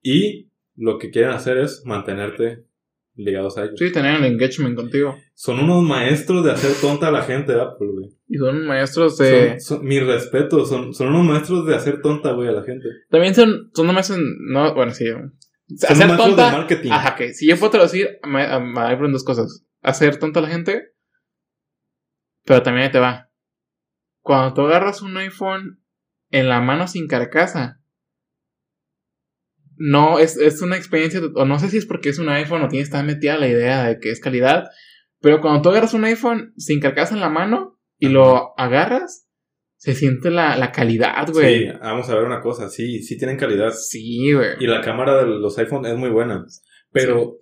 [0.02, 2.64] Y lo que quieren hacer es mantenerte
[3.14, 3.74] ligados a ellos.
[3.78, 5.16] Sí, tenían el engagement contigo.
[5.35, 8.09] Son unos maestros de hacer tonta a la gente de Apple, güey.
[8.28, 9.61] Y son maestros de.
[9.61, 12.87] Son, son- mi respeto, son, son unos maestros de hacer tonta, güey, a la gente.
[13.11, 14.22] También son, son nomás en.
[14.52, 15.07] No, bueno, sí.
[15.07, 15.33] Son
[15.92, 16.52] Hacer maestros de tonta.
[16.52, 16.90] marketing.
[16.92, 19.64] Ajá, que si yo puedo traducir, me, me dos cosas.
[19.83, 20.92] Hacer tonta a la gente.
[22.49, 23.31] Pero también ahí te va.
[24.23, 25.85] Cuando tú agarras un iPhone
[26.31, 27.83] en la mano sin carcasa.
[29.77, 32.69] No, es, es una experiencia, o no sé si es porque es un iPhone o
[32.69, 34.71] tienes tan metida la idea de que es calidad,
[35.21, 39.29] pero cuando tú agarras un iPhone sin carcasa en la mano y lo agarras,
[39.77, 41.67] se siente la, la calidad, güey.
[41.67, 43.73] Sí, vamos a ver una cosa, sí, sí tienen calidad.
[43.73, 44.57] Sí, güey.
[44.59, 46.45] Y la cámara de los iPhone es muy buena.
[46.91, 47.37] Pero,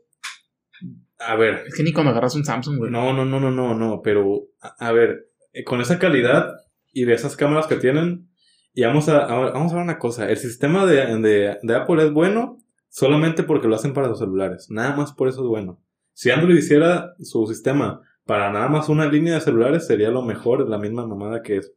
[1.19, 2.91] a ver, Es que ni cuando agarras un Samsung, güey.
[2.91, 6.51] no, no, no, no, no, no, pero, a, a ver, eh, con esa calidad
[6.93, 8.29] y de esas cámaras que tienen,
[8.75, 12.05] y vamos a, a- vamos a ver una cosa, el sistema de, de, de Apple
[12.05, 15.81] es bueno solamente porque lo hacen para los celulares, nada más por eso es bueno.
[16.13, 20.69] Si Android hiciera su sistema para nada más una línea de celulares, sería lo mejor,
[20.69, 21.73] la misma mamada que es.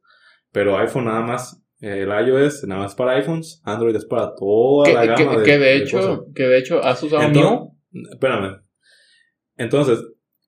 [0.51, 4.85] Pero iPhone nada más, eh, el iOS nada más para iPhones, Android es para toda
[4.85, 7.51] Que, la que- gama de que de hecho, que de hecho has usado Entonces-
[7.91, 8.03] Mew.
[8.13, 8.61] Espérame.
[9.59, 9.99] Entonces,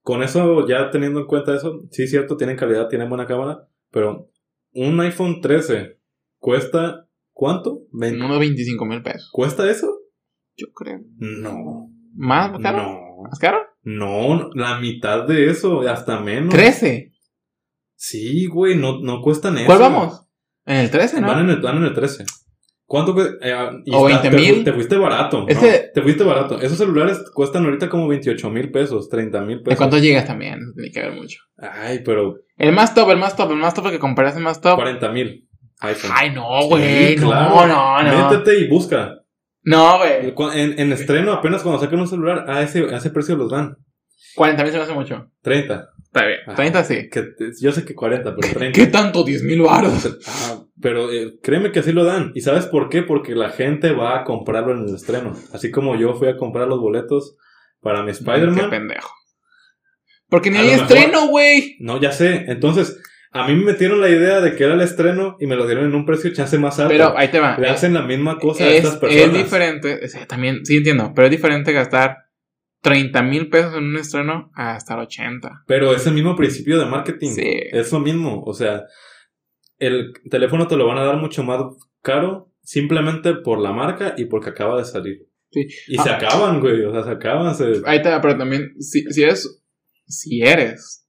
[0.01, 3.67] con eso, ya teniendo en cuenta eso, sí es cierto, tienen calidad, tienen buena cámara,
[3.91, 4.31] pero
[4.73, 5.99] un iPhone 13
[6.39, 7.81] cuesta, ¿cuánto?
[7.91, 8.23] ¿20?
[8.25, 9.29] Unos 25 mil pesos.
[9.33, 9.99] ¿Cuesta eso?
[10.55, 11.01] Yo creo.
[11.17, 11.89] No.
[12.15, 12.77] ¿Más caro?
[12.77, 13.23] No.
[13.23, 13.59] ¿Más caro?
[13.83, 16.53] No, la mitad de eso, hasta menos.
[16.53, 17.11] 13.
[17.95, 19.65] Sí, güey, no, no cuestan eso.
[19.65, 20.25] ¿Cuál vamos?
[20.65, 21.27] En el 13, ¿no?
[21.27, 22.23] Van en el, van en el 13.
[22.91, 23.15] ¿Cuánto?
[23.41, 24.63] Eh, y O está- 20 te fu- mil.
[24.65, 25.45] Te, fuiste barato.
[25.47, 25.61] Es no,
[25.93, 26.59] te fuiste barato.
[26.59, 29.77] Esos celulares cuestan ahorita como 28 mil pesos, 30 mil ¿De pesos.
[29.77, 30.59] cuánto llegas también?
[30.75, 31.39] Tiene que ver mucho.
[31.57, 34.59] Ay, pero El más top, el más top, el más top que compraste el más
[34.59, 34.75] top.
[34.75, 35.47] 40 mil.
[35.79, 37.15] Ay, no, güey.
[37.15, 37.65] Sí, no, claro.
[37.67, 38.29] no, no.
[38.29, 39.15] Métete y busca.
[39.63, 40.33] No, güey.
[40.59, 43.77] En, en estreno, apenas cuando saquen un celular, a ese, a ese precio los dan.
[44.35, 45.27] 40 mil se me hace mucho.
[45.43, 45.87] 30.
[46.13, 46.39] Está bien.
[46.45, 46.55] Ajá.
[46.55, 47.09] 30 sí.
[47.09, 47.25] Que,
[47.61, 48.77] yo sé que 40, pero 30.
[48.77, 49.23] ¿Qué tanto?
[49.23, 50.17] 10 mil baros.
[50.27, 52.31] Ah, pero eh, créeme que así lo dan.
[52.35, 53.01] ¿Y sabes por qué?
[53.01, 55.33] Porque la gente va a comprarlo en el estreno.
[55.53, 57.37] Así como yo fui a comprar los boletos
[57.79, 58.69] para mi Qué Spider-Man.
[58.69, 59.09] pendejo.
[60.29, 61.77] Porque ni A hay estreno, güey.
[61.79, 62.45] No, ya sé.
[62.47, 62.99] Entonces,
[63.31, 65.85] a mí me metieron la idea de que era el estreno y me lo dieron
[65.85, 66.89] en un precio chance más alto.
[66.91, 67.57] Pero ahí te va.
[67.57, 69.25] Le hacen la misma cosa a es, estas personas.
[69.27, 70.05] es diferente.
[70.05, 71.13] es- también, sí entiendo.
[71.15, 72.17] Pero es diferente gastar
[72.81, 75.63] 30 mil pesos en un estreno a gastar 80.
[75.67, 77.29] Pero es el mismo principio de marketing.
[77.31, 77.43] Sí.
[77.71, 78.41] Es lo mismo.
[78.43, 78.83] O sea,
[79.77, 81.61] el teléfono te lo van a dar mucho más
[82.01, 85.27] caro simplemente por la marca y porque acaba de salir.
[85.51, 85.67] Sí.
[85.87, 86.15] Y se Ah.
[86.17, 86.83] acaban, güey.
[86.83, 87.53] O sea, se acaban.
[87.55, 87.81] Se...
[87.85, 89.61] Ahí va, pero también, si, si eres,
[90.07, 91.07] si eres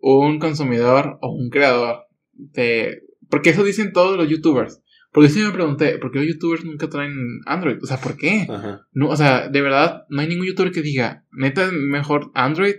[0.00, 3.02] un consumidor o un creador de...
[3.28, 4.81] Porque eso dicen todos los youtubers.
[5.12, 7.14] Porque yo sí me pregunté, ¿por qué los youtubers nunca traen
[7.46, 7.76] Android?
[7.82, 8.46] O sea, ¿por qué?
[8.48, 8.86] Ajá.
[8.92, 12.74] No, o sea, de verdad, no hay ningún youtuber que diga, neta es mejor Android.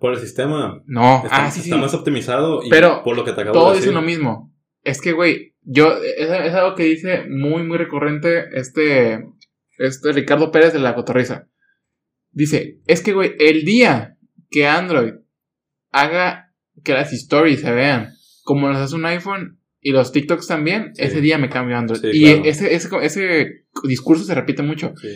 [0.00, 0.82] Por el sistema.
[0.86, 1.70] No, Está, ah, sí, sí.
[1.70, 3.90] está más optimizado y Pero por lo que te acabo Todos de decir.
[3.90, 4.52] dicen lo mismo.
[4.82, 9.24] Es que, güey, yo, es, es algo que dice muy, muy recurrente este
[9.76, 11.48] Este Ricardo Pérez de la Cotorriza.
[12.30, 14.16] Dice, es que, güey, el día
[14.50, 15.14] que Android
[15.90, 16.52] haga
[16.84, 18.14] que las stories se vean
[18.44, 19.57] como las hace un iPhone
[19.88, 21.02] y los TikToks también, Sí.
[21.04, 22.00] ese día me cambio a Android.
[22.00, 22.42] Sí, y claro.
[22.44, 24.92] ese, ese, ese discurso se repite mucho.
[25.00, 25.08] Sí.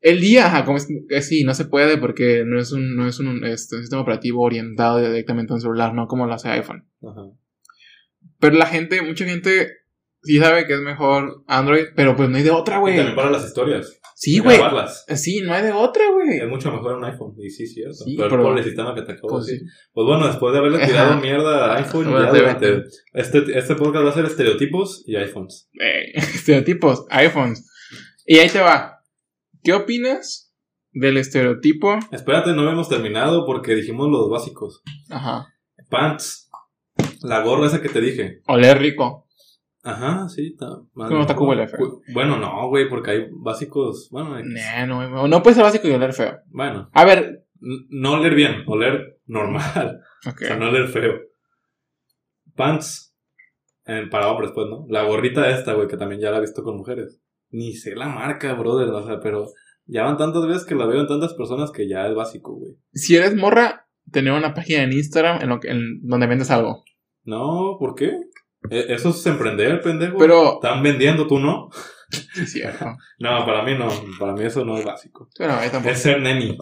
[0.00, 0.86] El día, ajá, como es,
[1.26, 4.42] sí, no se puede porque no es un, no es un, este, un sistema operativo
[4.42, 6.86] orientado directamente a un celular, no como lo hace iPhone.
[7.02, 7.22] Ajá.
[8.38, 9.68] Pero la gente, mucha gente
[10.22, 12.96] sí sabe que es mejor Android, pero pues no hay de otra, güey.
[12.96, 14.00] también para las historias.
[14.14, 14.56] Sí, güey.
[14.58, 15.04] Grabarlas.
[15.16, 16.38] Sí, no hay de otra, güey.
[16.38, 17.34] Es mucho mejor un iPhone.
[17.38, 17.94] Y sí, cierto.
[17.94, 19.58] Sí, pero, pero- por el sistema que te acabo Pues de sí.
[19.64, 19.72] decir.
[19.92, 24.10] Pues bueno, después de haberle tirado mierda a iPhone, ya durante- este, este podcast va
[24.10, 25.68] a ser estereotipos y iPhones.
[25.80, 27.68] Eh, estereotipos, iPhones.
[28.26, 29.00] Y ahí te va.
[29.62, 30.54] ¿Qué opinas
[30.92, 31.98] del estereotipo?
[32.12, 34.82] Espérate, no hemos terminado porque dijimos los básicos.
[35.10, 35.48] Ajá.
[35.90, 36.48] Pants.
[37.22, 38.40] La gorra esa que te dije.
[38.46, 39.23] Oler rico.
[39.84, 40.48] Ajá, sí.
[40.52, 41.36] Está, más ¿Cómo está.
[41.36, 41.76] Cuba el F?
[42.12, 44.08] Bueno, no, güey, porque hay básicos.
[44.10, 44.50] Bueno, X.
[44.52, 46.38] Nah, no, no puede ser básico y oler feo.
[46.46, 46.88] bueno.
[46.92, 47.44] A ver.
[47.60, 50.00] No oler bien, oler normal.
[50.26, 51.12] O sea, no oler feo.
[52.56, 53.14] Pants.
[53.86, 54.86] eh, para hombres, pues, ¿no?
[54.88, 57.20] La gorrita esta, güey, que también ya la he visto con mujeres.
[57.50, 58.88] Ni sé la marca, brother.
[58.88, 59.48] O sea, pero
[59.84, 62.72] ya van tantas veces que la veo en tantas personas que ya es básico, güey.
[62.94, 66.84] Si eres morra, tener una página en Instagram en, lo que, en donde vendes algo.
[67.24, 68.18] No, ¿por qué?
[68.70, 70.18] E- Eso es emprender, pendejo.
[70.18, 70.54] Pero.
[70.54, 71.68] Están vendiendo, tú no.
[72.34, 72.86] Sí, cierto.
[73.18, 73.88] No, para mí no.
[74.20, 75.28] Para mí eso no es básico.
[75.36, 75.92] Pero ahí tampoco.
[75.92, 76.56] Es ser neni.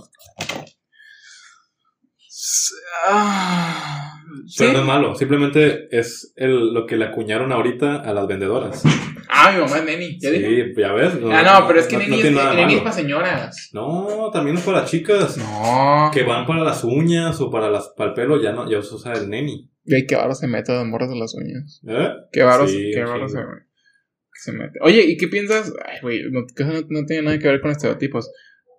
[3.06, 4.14] Ah,
[4.46, 4.56] sí.
[4.58, 5.14] Pero no es malo.
[5.14, 8.82] Simplemente es el, lo que le acuñaron ahorita a las vendedoras.
[9.28, 10.18] Ah, mi mamá es neni.
[10.20, 10.48] ¿Ya dijo?
[10.48, 11.14] Sí, ya ves.
[11.30, 13.70] Ah, no, pero es que no- neni, no es, nada neni es para señoras.
[13.72, 15.36] No, también es para chicas.
[15.36, 16.10] No.
[16.12, 18.94] Que van para las uñas o para, las, para el pelo, ya no, ya se
[18.94, 19.68] usa el neni.
[19.84, 21.80] Güey, qué varo se mete de morras de las uñas.
[21.86, 22.08] ¿Eh?
[22.32, 23.34] Qué varo, Sí, qué varo sí.
[23.36, 24.78] se, se mete.
[24.82, 25.72] Oye, ¿y qué piensas?
[25.84, 28.30] Ay, güey, no, no, no tiene nada que ver con estereotipos.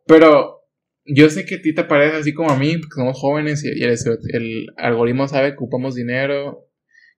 [0.08, 0.62] Pero
[1.06, 3.78] yo sé que a ti te parece así como a mí, porque somos jóvenes y,
[3.78, 3.98] y el,
[4.34, 6.70] el algoritmo sabe que ocupamos dinero.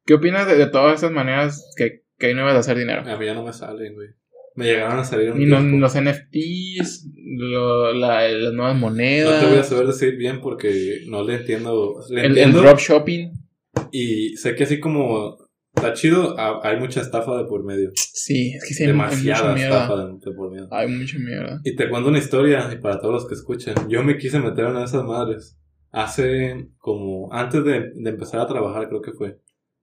[0.06, 3.02] ¿Qué opinas de, de todas esas maneras que, que hay nuevas de hacer dinero?
[3.08, 4.10] A mí ya no me salen, güey.
[4.56, 9.42] Me llegaron a salir un Y los, los NFTs, lo- la- las nuevas No monedas,
[9.42, 12.00] te voy a saber decir bien porque no le entiendo.
[12.10, 13.32] Le el, el entiendo drop shopping.
[13.92, 15.38] Y sé que así como
[15.76, 17.92] está chido, ha- hay mucha estafa de por medio.
[17.96, 20.68] Sí, es que sí hay, mucha Demasiada estafa de, de por medio.
[20.72, 21.60] Hay mucha mierda.
[21.64, 24.66] Y te cuento una historia, y para todos los que escuchen, yo me quise meter
[24.66, 25.58] en una de esas madres.
[25.92, 29.38] Hace como, antes de, de empezar a trabajar creo que fue,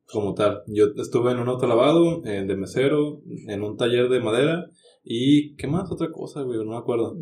[0.04, 0.60] como tal.
[0.66, 4.66] Yo estuve en un autolavado, eh, de mesero, en un taller de madera,
[5.04, 5.90] y ¿qué más?
[5.90, 7.16] Otra cosa, güey, no me acuerdo.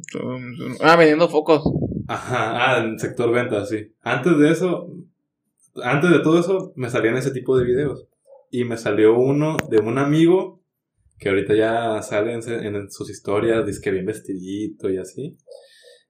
[0.80, 1.62] Ah, vendiendo focos.
[2.09, 3.92] Ajá, ah, en sector ventas, sí.
[4.00, 4.88] Antes de eso,
[5.83, 8.07] antes de todo eso, me salían ese tipo de videos.
[8.51, 10.62] Y me salió uno de un amigo
[11.19, 15.37] que ahorita ya sale en, en sus historias, dice que bien vestidito y así.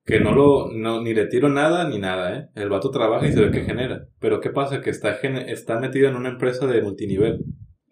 [0.05, 2.49] Que no lo, no, ni le tiro nada ni nada, ¿eh?
[2.55, 4.07] El vato trabaja y se ve que genera.
[4.19, 4.81] Pero ¿qué pasa?
[4.81, 7.45] Que está, está metido en una empresa de multinivel.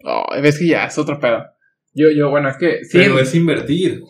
[0.05, 1.45] Oh, ves que ya es otro pedo.
[1.93, 2.85] Yo, yo, bueno, es que.
[2.85, 4.03] Sí, Pero es invertir.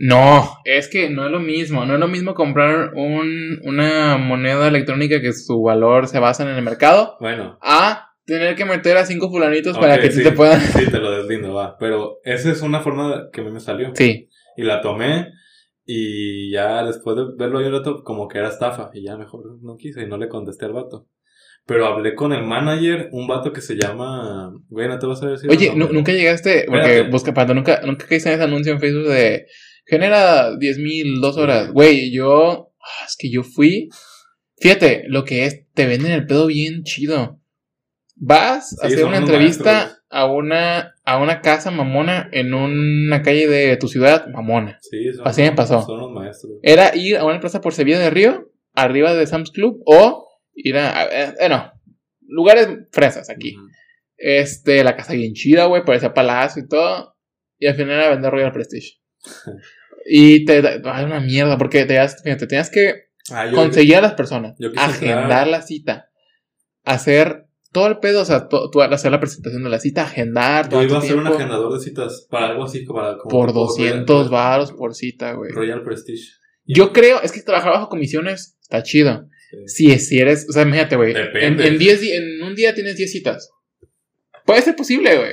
[0.00, 1.84] No, es que no es lo mismo.
[1.84, 6.50] No es lo mismo comprar un, una moneda electrónica que su valor se basa en
[6.50, 10.60] el mercado Bueno, a tener que meter a cinco fulanitos para que sí, te puedan.
[10.60, 11.76] Sí, te lo deslindo, va.
[11.80, 13.90] Pero esa es una forma que a mí me salió.
[13.94, 14.28] Sí.
[14.56, 15.32] Y la tomé
[15.84, 19.58] y ya después de verlo ahí un rato como que era estafa y ya mejor
[19.62, 21.08] no quise y no le contesté al vato.
[21.66, 24.52] Pero hablé con el manager, un vato que se llama...
[24.68, 25.50] Güey, no te vas a decir...
[25.50, 26.64] Oye, nunca llegaste.
[26.66, 27.10] Porque Espérate.
[27.10, 29.46] busca para nunca, nunca caíste en ese anuncio en Facebook de.
[29.88, 31.70] Genera 10 mil, dos horas.
[31.72, 32.72] Güey, yo.
[32.80, 33.88] ah, Es que yo fui.
[34.58, 37.40] Fíjate, lo que es, te venden el pedo bien chido.
[38.16, 40.02] Vas a Sí, hacer una entrevista maestros.
[40.10, 44.78] a una, a una casa mamona en una calle de tu ciudad, mamona.
[44.82, 45.82] Sí, son, Así me pasó.
[45.82, 46.54] Son los maestros.
[46.62, 50.76] Era ir a una plaza por Sevilla de Río, arriba de Sam's Club, o ir
[50.76, 51.04] a.
[51.04, 51.70] eh, eh, no,
[52.26, 53.54] lugares fresas aquí.
[54.16, 57.14] Este, la casa bien chida, güey, parecía palacio y todo.
[57.60, 58.98] Y al final era vender Royal Prestige.
[60.06, 64.14] y te da una mierda, porque te, tenías- fíjate, tenías que Ah, conseguir a las
[64.14, 66.08] personas, agendar entrar- la cita,
[66.84, 70.70] hacer todo el pedo, o sea, to- tú hacer la presentación de la cita, agendar,
[70.70, 73.18] Yo iba a ser un agendador de citas para algo así como para...
[73.18, 75.50] como por tipo 200 Royal- varos por cita, güey.
[75.52, 76.22] Royal Prestige.
[76.64, 79.28] Yo creo, es que trabajar bajo comisiones está chido.
[79.66, 79.92] Sí.
[79.94, 81.14] Si, si eres, o sea, imagínate, güey.
[81.14, 83.50] En, en, 10 di- en un día tienes 10 citas.
[84.46, 85.32] Puede ser posible, güey.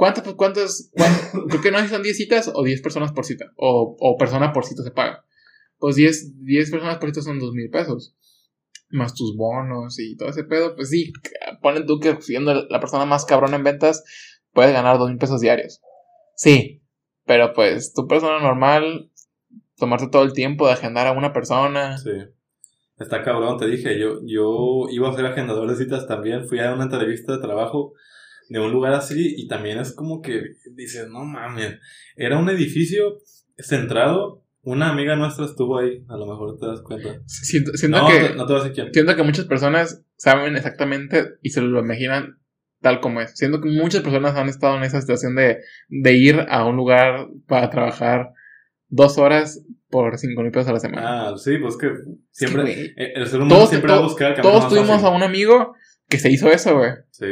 [0.00, 3.52] ¿Cuántas, cuántas, cuántas, creo que no son 10 citas o 10 personas por cita?
[3.56, 5.26] O, o persona por cita se paga.
[5.76, 8.16] Pues 10, 10 personas por cita son 2 mil pesos.
[8.88, 10.74] Más tus bonos y todo ese pedo.
[10.74, 11.12] Pues sí,
[11.60, 14.02] ponen tú que siendo la persona más cabrona en ventas,
[14.54, 15.82] puedes ganar 2 mil pesos diarios.
[16.34, 16.82] Sí.
[17.26, 19.10] Pero pues, tu persona normal,
[19.76, 21.98] tomarte todo el tiempo de agendar a una persona.
[21.98, 22.12] Sí.
[22.98, 26.72] Está cabrón, te dije, yo, yo iba a ser agendador de citas también, fui a
[26.72, 27.92] una entrevista de trabajo
[28.50, 30.42] de un lugar así y también es como que
[30.74, 31.78] dices, no mames,
[32.16, 33.16] era un edificio
[33.58, 37.22] centrado, una amiga nuestra estuvo ahí, a lo mejor te das cuenta.
[37.26, 38.92] Siento, siento No, que, no te voy a quién.
[38.92, 42.38] siento que muchas personas saben exactamente y se lo imaginan
[42.82, 43.32] tal como es.
[43.36, 45.58] Siento que muchas personas han estado en esa situación de,
[45.88, 48.30] de ir a un lugar para trabajar
[48.88, 51.28] dos horas por cinco mil pesos a la semana.
[51.30, 51.90] Ah, sí, pues que
[52.30, 55.06] siempre, Sí, eh, el ser humano Todos, siempre va a buscar el todos tuvimos fácil.
[55.06, 55.74] a un amigo
[56.10, 56.90] que se hizo eso, güey.
[57.10, 57.26] Sí,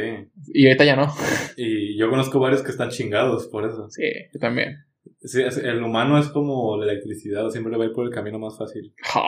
[0.54, 1.12] Y ahorita ya no.
[1.56, 3.88] y yo conozco varios que están chingados por eso.
[3.90, 4.76] Sí, yo también.
[5.20, 8.56] Sí, el humano es como la electricidad, siempre va a ir por el camino más
[8.56, 8.94] fácil.
[9.02, 9.22] Ja,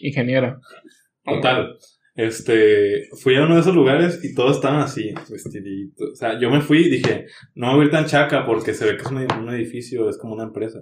[0.00, 0.60] ingeniero.
[1.24, 1.76] Total.
[2.14, 6.10] Este, fui a uno de esos lugares y todos estaban así, vestiditos.
[6.12, 8.74] O sea, yo me fui y dije, no me voy a ir tan chaca porque
[8.74, 10.80] se ve que es un, un edificio, es como una empresa.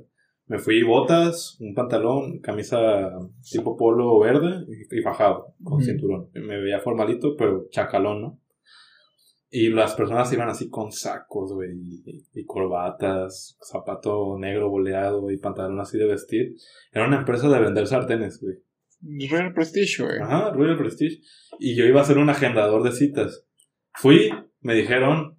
[0.50, 3.12] Me fui botas, un pantalón, camisa
[3.52, 6.28] tipo polo verde y, fajado, con cinturón.
[6.34, 8.40] Me veía formalito, pero chacalón, ¿no?
[9.48, 15.36] Y las personas iban así con sacos, güey, y, y corbatas, zapato negro boleado y
[15.36, 16.56] pantalón así de vestir.
[16.90, 18.56] Era una empresa de vender sartenes, güey.
[19.30, 20.18] Real Prestige, güey.
[20.18, 21.20] Ajá, Royal Prestige.
[21.60, 23.46] Y yo iba a ser un agendador de citas.
[23.94, 24.30] Fui,
[24.62, 25.38] me dijeron,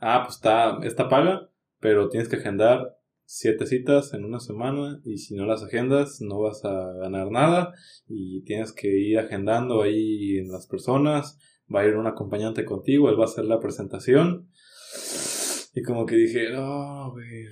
[0.00, 2.97] ah, pues está, esta paga, pero tienes que agendar
[3.30, 7.74] siete citas en una semana y si no las agendas no vas a ganar nada
[8.08, 11.38] y tienes que ir agendando ahí en las personas.
[11.72, 14.48] Va a ir un acompañante contigo, él va a hacer la presentación.
[15.74, 17.44] Y como que dije, no, güey.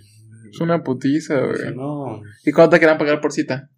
[0.51, 1.75] Es una putiza, güey.
[1.77, 2.23] no.
[2.47, 3.69] ¿Y cuánto te querían pagar por cita?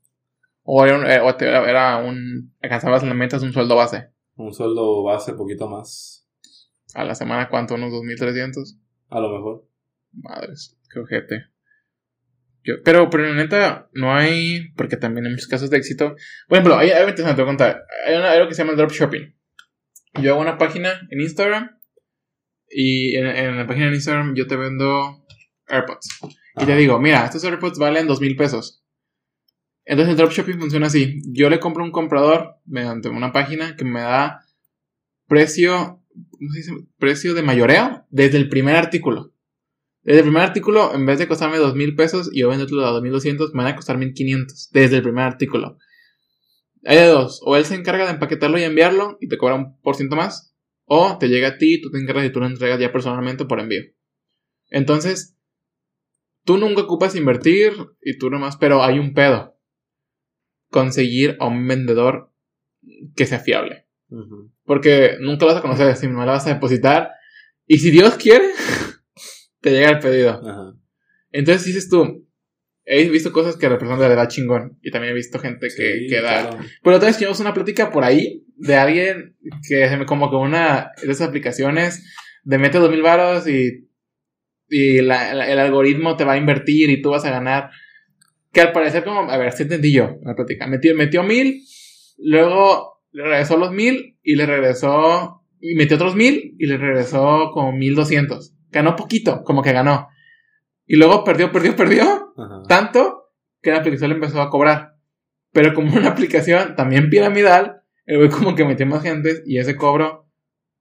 [0.62, 4.12] O era un, eh, era un alcanzabas la meta, es un sueldo base.
[4.36, 6.28] Un sueldo base poquito más,
[6.94, 7.74] A la semana, ¿cuánto?
[7.74, 8.78] ¿Unos 2.300?
[9.08, 9.66] a lo mejor.
[10.12, 11.57] Madres, qué ojete.
[12.68, 14.72] Yo- pero, pero neta, no hay.
[14.76, 16.14] Porque también hay muchos casos de éxito.
[16.48, 17.82] Por ejemplo, hay, algo interesante, te voy a contar.
[18.06, 19.34] Hay, una- algo que se llama el dropshipping.
[20.22, 21.70] Yo hago una página en Instagram.
[22.70, 25.24] Y en, en la página de Instagram yo te vendo
[25.68, 26.20] AirPods.
[26.60, 28.84] Y te digo, mira, estos AirPods valen dos mil pesos.
[29.86, 31.22] Entonces el dropshipping funciona así.
[31.32, 34.44] Yo le compro a un comprador mediante una página que me da
[35.26, 36.72] precio, ¿cómo se dice?
[36.98, 39.32] Precio de mayoreo desde el primer artículo.
[40.08, 42.92] Desde el primer artículo, en vez de costarme dos mil pesos y yo venderlo a
[42.92, 44.70] 2200, me van a costar 1500.
[44.72, 45.76] Desde el primer artículo.
[46.86, 47.42] Hay de dos.
[47.44, 50.56] O él se encarga de empaquetarlo y enviarlo y te cobra un por ciento más.
[50.86, 53.60] O te llega a ti, tú te encargas y tú lo entregas ya personalmente por
[53.60, 53.82] envío.
[54.70, 55.36] Entonces,
[56.42, 59.58] tú nunca ocupas invertir y tú nomás, pero hay un pedo.
[60.70, 62.32] Conseguir a un vendedor
[63.14, 63.86] que sea fiable.
[64.64, 67.10] Porque nunca lo vas a conocer, si no la vas a depositar.
[67.66, 68.46] Y si Dios quiere,
[69.68, 70.30] te llega el pedido.
[70.44, 70.74] Ajá.
[71.30, 72.26] Entonces dices tú,
[72.84, 74.78] he visto cosas que a la persona le da chingón.
[74.82, 76.48] Y también he visto gente que, Sí, que da.
[76.50, 76.64] claro.
[76.82, 79.36] Pero otra vez tuvimos una plática por ahí de alguien
[79.68, 82.04] que se me como que una de esas aplicaciones
[82.44, 83.88] de mete dos mil varos y,
[84.68, 87.70] y la- la- el algoritmo te va a invertir y tú vas a ganar.
[88.52, 90.66] Que al parecer como, a ver, si entendí yo la plática.
[90.66, 91.62] Metió, metió mil,
[92.16, 97.50] luego le regresó los mil y le regresó, y metió otros mil y le regresó
[97.52, 98.54] como mil doscientos.
[98.70, 100.08] Ganó poquito, como que ganó.
[100.86, 102.62] Y luego perdió, perdió, perdió Ajá.
[102.68, 103.30] tanto
[103.62, 104.94] que la aplicación le empezó a cobrar.
[105.52, 109.76] Pero como una aplicación también piramidal, el güey como que metió más gente y ese
[109.76, 110.26] cobro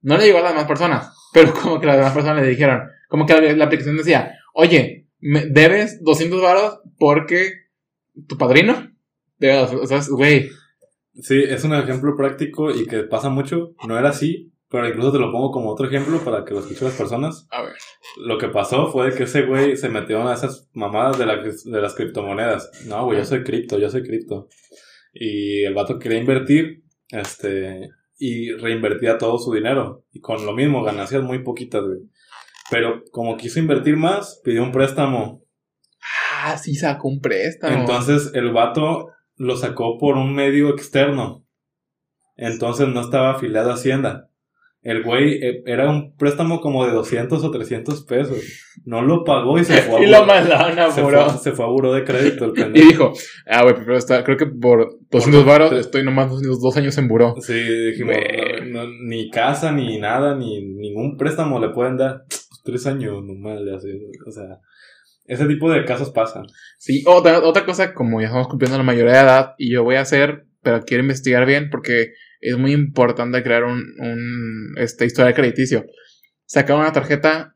[0.01, 1.13] no le llegó a las demás personas.
[1.33, 5.07] Pero como que las demás personas le dijeron, como que la, la aplicación decía, oye,
[5.19, 7.51] me debes 200 varos porque
[8.27, 8.91] tu padrino,
[9.39, 10.49] debe- o sea, güey,
[11.19, 13.73] Sí, es un ejemplo práctico y que pasa mucho.
[13.87, 16.87] No era así, pero incluso te lo pongo como otro ejemplo para que lo escuchen
[16.87, 17.47] las personas.
[17.51, 17.73] a ver,
[18.17, 21.81] Lo que pasó fue que ese güey se metió en esas mamadas de, la- de
[21.81, 22.69] las criptomonedas.
[22.85, 24.47] No, güey, yo soy cripto, yo soy cripto.
[25.13, 30.03] Y el vato quería invertir, este, y reinvertía todo su dinero.
[30.11, 31.99] Y con lo mismo, ganancias muy poquitas, güey.
[32.69, 35.43] Pero como quiso invertir más, pidió un préstamo.
[36.43, 37.77] ah, sí sacó un préstamo.
[37.79, 41.45] Entonces el vato lo sacó por un medio externo.
[42.35, 44.29] Entonces no estaba afiliado a Hacienda.
[44.83, 48.37] El güey eh, era un préstamo como de 200 o 300 pesos.
[48.85, 51.29] No lo pagó y se fue a y lo buró- mandaron a se buró.
[51.29, 52.87] fue, se fue a buró de crédito el Y pendejo.
[52.87, 53.13] dijo,
[53.47, 56.97] ah, güey, pero está, creo que por 200 varos Por- estoy nomás dos, dos años
[56.97, 57.35] en buró.
[57.41, 58.71] Sí, dijimos, Güey.
[58.71, 62.21] no, no, ni casa, ni nada, ni ningún préstamo le pueden dar.
[62.29, 63.89] Pues, tres años nomás le hace.
[64.25, 64.59] O sea,
[65.25, 66.43] ese tipo de casos pasan.
[66.77, 69.95] Sí, otra, otra cosa, como ya estamos cumpliendo la mayoría de edad, y yo voy
[69.95, 72.13] a hacer, pero quiero investigar bien porque
[72.49, 75.85] es muy importante crear un, un este, historial crediticio.
[76.45, 77.55] Sacar una tarjeta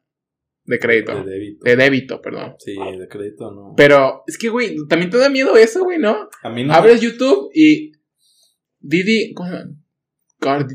[0.66, 1.24] De crédito.
[1.24, 1.64] De débito.
[1.64, 2.56] De débito, perdón.
[2.60, 3.74] Sí, de crédito no.
[3.76, 6.30] Pero es que, güey, también te da miedo eso, güey, ¿no?
[6.44, 6.74] A mí no.
[6.74, 7.92] Abres YouTube y.
[8.80, 9.34] Didi.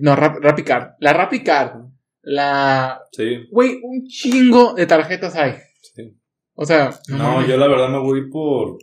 [0.00, 0.92] No, Rap, Rapicard.
[1.00, 1.82] La Rapicard.
[2.22, 3.00] La.
[3.12, 5.54] Sí, Güey, un chingo de tarjetas hay.
[5.94, 6.16] sí.
[6.54, 6.90] O sea.
[7.08, 8.78] No, yo la verdad me voy por.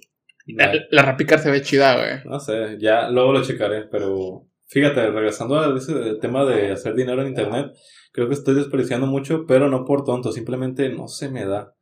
[0.46, 2.26] La, la Rapicard se ve chida, güey.
[2.26, 7.22] No sé, ya luego lo checaré, pero fíjate, regresando al ese tema de hacer dinero
[7.22, 7.68] en internet,
[8.12, 11.76] creo que estoy desperdiciando mucho, pero no por tonto, simplemente no se me da.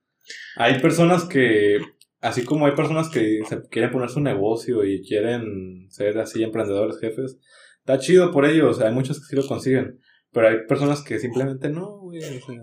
[0.58, 1.80] Hay personas que,
[2.20, 7.00] así como hay personas que se quieren poner su negocio y quieren ser así emprendedores
[7.00, 7.39] jefes,
[7.80, 10.00] está chido por ellos, hay muchos que sí lo consiguen,
[10.32, 12.62] pero hay personas que simplemente no, güey, o sea,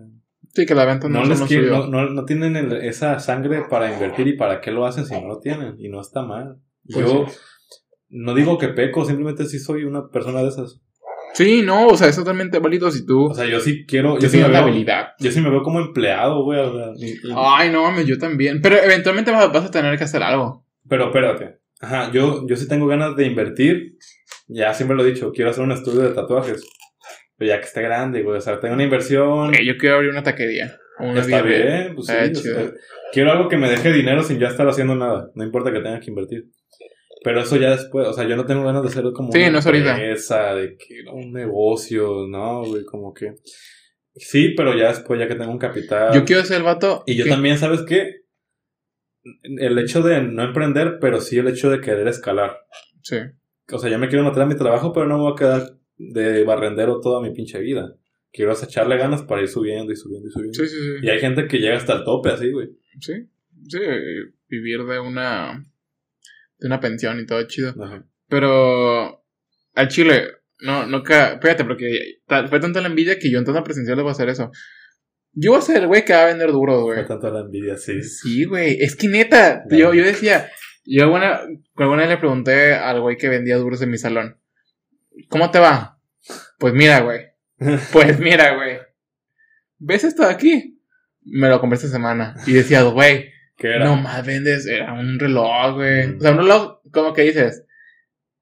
[0.55, 1.71] Sí, que la venta no, no, es les suyo.
[1.71, 5.13] no, no- no tienen el- esa sangre para invertir y para qué lo hacen si
[5.15, 6.57] no lo tienen y no está mal.
[6.91, 7.37] Pues Yo sí.
[8.11, 10.81] No digo que peco, simplemente sí soy una persona de esas.
[11.35, 14.29] Sí, no, o sea, es totalmente válido si tú O sea, yo sí quiero, yo
[14.29, 15.09] sí me veo, habilidad.
[15.21, 16.59] yo sí me veo como empleado, güey.
[16.59, 18.61] o sea, y- y- Ay, no mames, yo también.
[18.63, 20.65] Pero eventualmente vas, vas a tener que hacer algo.
[20.89, 21.59] Pero espérate.
[21.81, 23.97] Ajá, yo, yo sí tengo ganas de invertir.
[24.49, 26.65] Ya siempre lo he dicho, quiero hacer un estudio de tatuajes.
[27.37, 28.39] Pero ya que esté grande, güey.
[28.39, 29.51] O sea, tengo una inversión.
[29.51, 30.77] Ok, yo quiero abrir una taquería.
[30.99, 32.73] Una Está bien, pues sí, o sea,
[33.13, 35.31] quiero algo que me deje dinero sin ya estar haciendo nada.
[35.37, 36.47] No importa que tenga que invertir.
[37.25, 39.51] Pero eso ya después, o sea, yo no tengo ganas de hacer como Sí, una
[39.51, 43.35] no es empresa, de que un negocio, no, güey, como que.
[44.15, 46.15] Sí, pero ya después, ya que tengo un capital.
[46.15, 47.03] Yo quiero ser el vato.
[47.07, 48.23] Y yo que- también, ¿sabes qué?
[49.43, 52.57] El hecho de no emprender, pero sí el hecho de querer escalar.
[53.03, 53.17] Sí.
[53.73, 55.79] O sea, yo me quiero meter a mi trabajo, pero no me voy a quedar
[55.97, 57.95] de barrendero toda mi pinche vida.
[58.33, 60.55] Quiero echarle ganas para ir subiendo y subiendo y subiendo.
[60.55, 61.07] Sí, sí, sí.
[61.07, 62.69] Y hay gente que llega hasta el tope así, güey.
[63.01, 63.13] Sí.
[63.69, 63.79] Sí,
[64.49, 65.65] vivir de una.
[66.59, 67.75] De una pensión y todo chido.
[67.83, 68.05] Ajá.
[68.29, 69.25] Pero.
[69.75, 70.29] Al chile.
[70.61, 74.11] No, no Fíjate, porque fue tanta la envidia que yo en toda presencial le voy
[74.11, 74.51] a hacer eso.
[75.33, 76.99] Yo voy a ser el güey que va a vender duro, güey.
[76.99, 78.03] Fue tanta la envidia, sí.
[78.03, 78.77] Sí, güey.
[78.81, 80.51] Es que neta, yo, yo decía,
[80.85, 81.43] yo alguna,
[81.77, 84.41] alguna vez le pregunté al güey que vendía duros en mi salón,
[85.29, 86.01] ¿cómo te va?
[86.59, 87.27] Pues mira, güey.
[87.93, 88.79] Pues mira, güey.
[89.79, 90.81] ¿Ves esto de aquí?
[91.25, 92.35] Me lo compré esta semana.
[92.47, 93.85] Y decía, güey, ¿Qué era?
[93.85, 96.15] no más vendes, era un reloj, güey.
[96.15, 97.65] O sea, un reloj, como que dices,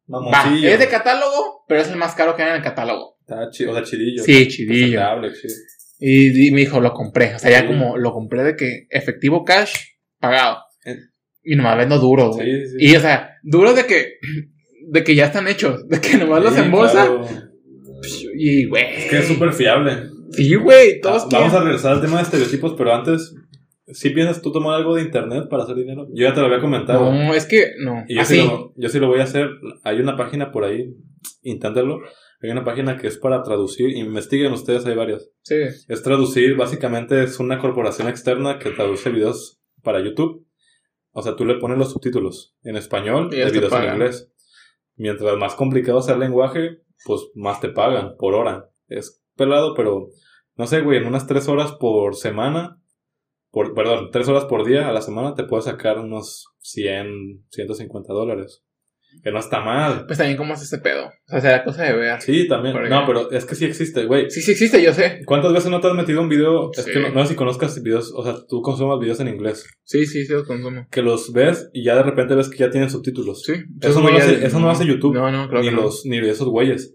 [0.08, 3.16] va, es de catálogo, pero es el más caro que hay en el catálogo.
[3.20, 4.22] Está chido, o sea, chidillo.
[4.22, 5.00] Sí, chidillo.
[5.32, 5.54] Chido.
[5.98, 7.34] Y, y me dijo, lo compré.
[7.34, 9.74] O sea, ya como lo compré de que efectivo cash,
[10.20, 10.58] pagado.
[10.84, 10.96] Eh.
[11.42, 12.66] Y nomás vendo duro, güey.
[12.66, 12.76] Sí, sí.
[12.78, 14.18] Y o sea, duro de que,
[14.90, 17.06] de que ya están hechos, de que nomás los embolsa.
[17.06, 17.26] claro.
[18.34, 18.84] Y güey.
[18.96, 20.10] Es que es súper fiable.
[20.32, 23.34] Sí, güey, todos Ah, Vamos a regresar al tema de estereotipos, pero antes,
[23.86, 26.06] ¿sí piensas tú tomar algo de internet para hacer dinero?
[26.12, 27.12] Yo ya te lo había comentado.
[27.12, 28.04] No, es que no.
[28.08, 28.48] Y yo sí, Así.
[28.48, 29.48] lo, yo sí lo voy a hacer.
[29.84, 30.94] Hay una página por ahí,
[31.42, 32.00] inténtenlo.
[32.42, 33.96] Hay una página que es para traducir.
[33.96, 35.30] Investiguen ustedes, hay varias.
[35.42, 35.56] Sí.
[35.88, 40.46] Es traducir, básicamente es una corporación externa que traduce videos para YouTube.
[41.12, 44.30] O sea, tú le pones los subtítulos en español Y videos en inglés.
[44.96, 48.68] Mientras más complicado sea el lenguaje, pues más te pagan por hora.
[48.88, 50.08] Es pelado, pero
[50.56, 52.80] no sé, güey, en unas tres horas por semana,
[53.56, 58.12] por, perdón, tres horas por día a la semana te puedes sacar unos 100, 150
[58.12, 58.62] dólares.
[59.22, 60.04] Que no está mal.
[60.04, 61.06] Pues también, ¿cómo es ese pedo?
[61.06, 62.20] O sea, será cosa de ver.
[62.20, 62.74] Sí, Sí, también.
[62.74, 64.30] Porque- No, pero es que sí existe, güey.
[64.30, 65.22] sí, existe, yo sé.
[65.24, 66.70] ¿Cuántas veces no te has metido un video?
[66.76, 66.92] Es Sí.
[66.92, 69.66] que no, no sé si conozcas videos, o sea, tú consumas videos en inglés.
[69.84, 70.86] Sí, sí, sí, los consumo.
[70.90, 73.42] Que los ves y ya de repente ves que ya tienen subtítulos.
[73.42, 73.54] Sí.
[73.80, 75.14] Eso no lo hace- eso no hace YouTube.
[75.14, 76.94] No, no, claro ni que los, ni esos güeyes.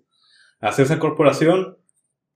[0.59, 1.78] Hace esa corporación,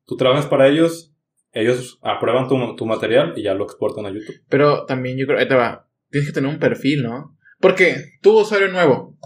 [0.07, 1.14] tú trabajas para ellos,
[1.55, 4.41] ellos aprueban tu, tu material y ya lo exportan a YouTube.
[4.49, 7.35] Pero también yo creo, ahí te va, tienes que tener un perfil, ¿no?
[7.59, 9.17] Porque tú, usuario nuevo,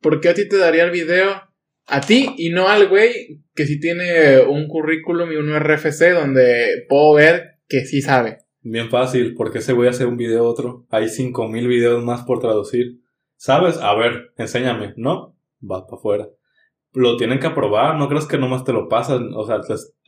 [0.00, 1.42] ¿por qué a ti te daría el video
[1.86, 6.84] a ti y no al güey que sí tiene un currículum y un RFC donde
[6.88, 8.38] puedo ver que sí sabe?
[8.60, 10.86] Bien fácil, porque ese güey hace un video otro.
[10.90, 13.00] Hay 5000 videos más por traducir.
[13.36, 13.76] ¿Sabes?
[13.76, 14.92] A ver, enséñame.
[14.96, 15.36] ¿No?
[15.60, 16.28] Vas para afuera.
[16.92, 19.60] Lo tienen que aprobar, no crees que nomás te lo pasan, o sea,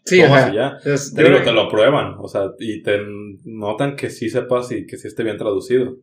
[0.09, 0.69] Sí, ya.
[0.79, 2.99] entonces, Te yo digo, creo- te lo aprueban, o sea, y te
[3.45, 5.97] notan que sí sepas y que sí esté bien traducido.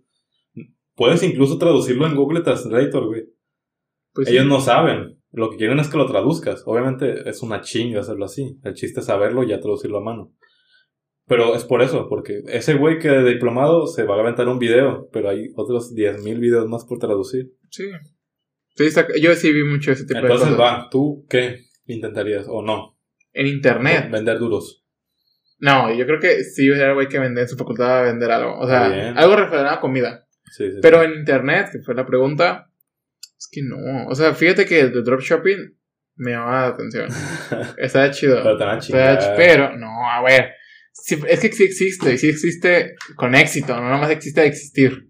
[0.95, 3.23] Puedes incluso traducirlo en Google Translator, güey.
[4.13, 4.49] pues, Ellos sí.
[4.49, 5.19] no saben.
[5.31, 6.63] Lo que quieren es que lo traduzcas.
[6.65, 8.57] Obviamente es una chinga hacerlo así.
[8.63, 10.31] El chiste es saberlo y ya traducirlo a mano.
[11.27, 14.59] Pero es por eso, porque ese güey que de diplomado se va a aventar un
[14.59, 17.51] video, pero hay otros 10.000 videos más por traducir.
[17.71, 17.83] Sí.
[19.21, 20.59] Yo sí vi mucho ese tipo Entonces de cosas.
[20.83, 22.94] va, ¿tú qué intentarías o no?
[23.35, 24.09] En internet.
[24.09, 24.83] Vender duros.
[25.59, 28.31] No, yo creo que sí era el güey que vende en su facultad a vender
[28.31, 28.57] algo.
[28.59, 29.17] O sea, Bien.
[29.17, 30.25] algo referente a comida.
[30.51, 31.05] Sí, sí, Pero sí.
[31.05, 32.69] en internet, que fue la pregunta,
[33.37, 34.07] es que no.
[34.07, 35.77] O sea, fíjate que el de dropshipping
[36.17, 37.07] me llamaba la atención.
[37.77, 38.41] Está chido.
[38.43, 38.57] Pero
[39.35, 40.51] pero, no, a ver.
[40.93, 45.09] Sí, es que sí existe, sí existe con éxito, no nomás existe de existir.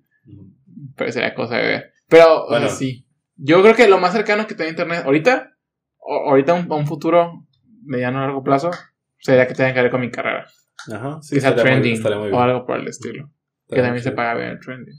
[0.95, 1.93] Pero sería cosa de ver.
[2.07, 2.69] Pero, Bueno.
[2.69, 3.05] sí.
[3.35, 5.55] Yo creo que lo más cercano que tenga internet ahorita,
[5.97, 7.44] o- ahorita un futuro
[7.85, 8.71] mediano a largo plazo,
[9.19, 10.45] sería que tenga que ver con mi carrera.
[10.91, 13.31] Ajá, sí, que sea estaría muy- trending muy o algo por el estilo.
[13.67, 14.93] Que también se paga bien el trending.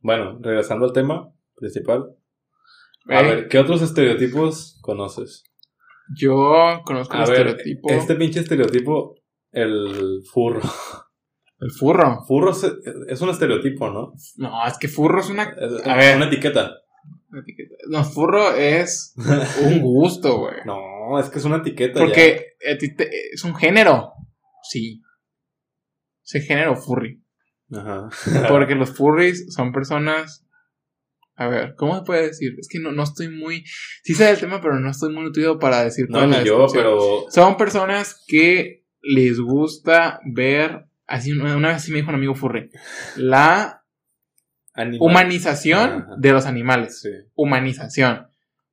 [0.00, 2.14] Bueno, regresando al tema principal.
[3.08, 5.44] A Eh, ver, ¿qué otros estereotipos conoces?
[6.16, 7.90] Yo conozco A el ver, estereotipo.
[7.92, 9.16] este pinche estereotipo,
[9.52, 10.60] el furro.
[11.60, 12.22] El furro.
[12.26, 12.50] Furro
[13.08, 14.12] es un estereotipo, ¿no?
[14.36, 15.44] No, es que furro es una.
[15.44, 16.16] Es A ver.
[16.16, 16.76] una etiqueta.
[17.30, 17.74] una etiqueta.
[17.88, 19.14] No, furro es
[19.64, 20.56] un gusto, güey.
[20.66, 20.78] No,
[21.18, 22.00] es que es una etiqueta.
[22.00, 24.12] Porque es un género.
[24.62, 25.02] Sí.
[26.24, 27.22] Es el género furry.
[27.72, 28.08] Ajá.
[28.48, 30.46] Porque los furries son personas.
[31.36, 32.54] A ver, ¿cómo se puede decir?
[32.58, 33.64] Es que no, no estoy muy.
[34.02, 37.26] Sí sé del tema, pero no estoy muy nutrido para decir No, ni yo, pero.
[37.28, 40.86] Son personas que les gusta ver.
[41.06, 42.70] Así, una una vez sí me dijo un amigo furry.
[43.16, 43.84] La
[44.74, 44.98] animal.
[45.00, 46.14] humanización Ajá.
[46.16, 47.00] de los animales.
[47.00, 47.10] Sí.
[47.34, 48.28] Humanización.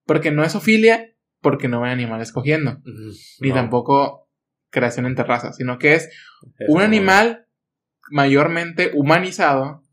[0.06, 1.11] Porque no es ofilia,
[1.42, 2.72] porque no ven animales cogiendo.
[2.80, 3.12] Ujú.
[3.42, 4.28] Ni No, tampoco
[4.70, 6.06] creación en terraza, sino que es
[6.60, 7.46] es un animal
[8.12, 9.84] mayormente humanizado.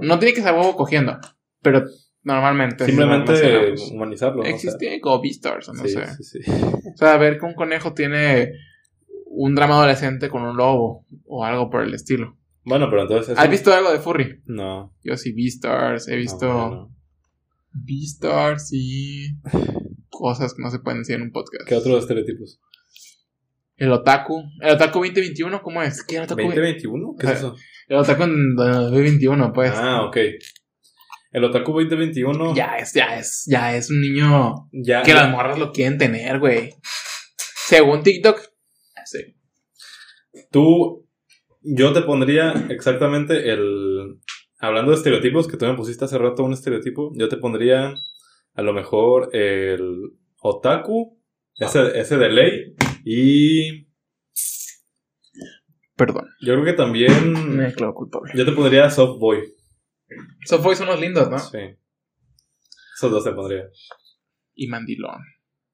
[0.00, 1.18] No tiene que ser huevo cogiendo,
[1.62, 1.84] pero
[2.22, 2.84] normalmente.
[2.86, 4.36] Simplemente humanizarlo.
[4.36, 4.40] ¿no?
[4.42, 6.06] O sea, Existe como Beastars, o no sí, sé.
[6.22, 6.52] sí, sí.
[6.94, 8.52] O sea, ver que un conejo tiene
[9.26, 12.36] un drama adolescente con un lobo o algo por el estilo.
[12.64, 13.30] Bueno, pero entonces.
[13.30, 14.42] eso- ¿Has visto algo de Furry?
[14.46, 14.94] No.
[15.02, 16.94] Yo sí, Beastars, he visto no, no.
[17.72, 19.36] Beastars y
[20.24, 21.68] cosas que no se pueden decir en un podcast.
[21.68, 22.58] ¿Qué otros estereotipos?
[23.76, 24.42] El otaku.
[24.62, 26.02] El otaku 2021, ¿cómo es?
[26.02, 26.40] ¿Qué otaku?
[26.40, 27.16] ¿2021?
[27.20, 27.54] ¿Qué es eso?
[27.88, 29.72] El otaku en 2021, pues.
[29.74, 30.16] Ah, ok.
[31.30, 32.54] El Otaku 2021.
[32.54, 35.02] Ya es, ya es, ya es un niño Ya.
[35.02, 36.72] que las morras lo quieren tener, güey.
[37.66, 38.40] Según TikTok.
[39.04, 39.36] Sí.
[40.50, 41.06] Tú.
[41.60, 44.20] Yo te pondría exactamente el.
[44.58, 47.92] Hablando de estereotipos, que tú me pusiste hace rato un estereotipo, yo te pondría
[48.54, 51.20] a lo mejor el otaku,
[51.56, 52.74] ese, ese de ley,
[53.04, 53.88] y
[55.96, 56.26] Perdón.
[56.40, 58.32] yo creo que también Me declaro culpable.
[58.34, 59.38] yo te pondría soft boy.
[60.44, 61.38] Esos boys son los lindos, ¿no?
[61.38, 61.58] Sí.
[62.96, 63.64] Esos dos te pondría.
[64.54, 65.20] Y mandilón.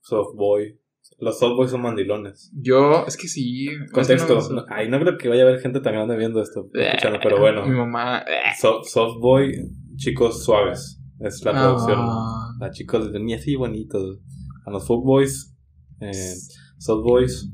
[0.03, 0.79] Soft boy.
[1.19, 2.51] Los soft boys son mandilones.
[2.55, 3.67] Yo, es que sí.
[3.93, 4.39] Contexto.
[4.39, 6.41] es que no- no- ay, no creo que vaya a haber gente tan grande viendo
[6.41, 7.67] esto, escuchando, pero bueno.
[7.67, 8.21] Mi mamá.
[8.21, 8.53] eh.
[8.59, 9.53] So- soft boy,
[9.97, 11.00] chicos suaves.
[11.21, 11.99] Es la traducción.
[12.01, 12.53] Ah.
[12.61, 14.19] A chicos de ni así bonitos.
[14.67, 15.55] A los folk boys,
[16.01, 16.35] eh,
[16.79, 17.51] soft boys.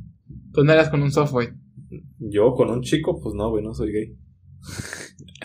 [0.52, 1.48] ¿Tú no eras con un softboy?
[2.18, 4.16] Yo con un chico, pues no, güey, no soy gay.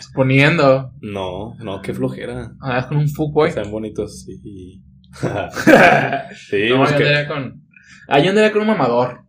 [0.00, 0.92] Suponiendo.
[1.00, 2.54] No, no, qué flojera.
[2.64, 3.50] Eras con un fuckboy.
[3.52, 4.40] Sean bonitos, sí.
[5.20, 7.62] sí, no, pues yo que- andaría con.
[8.08, 9.20] Ah, yo andaría con un mamador.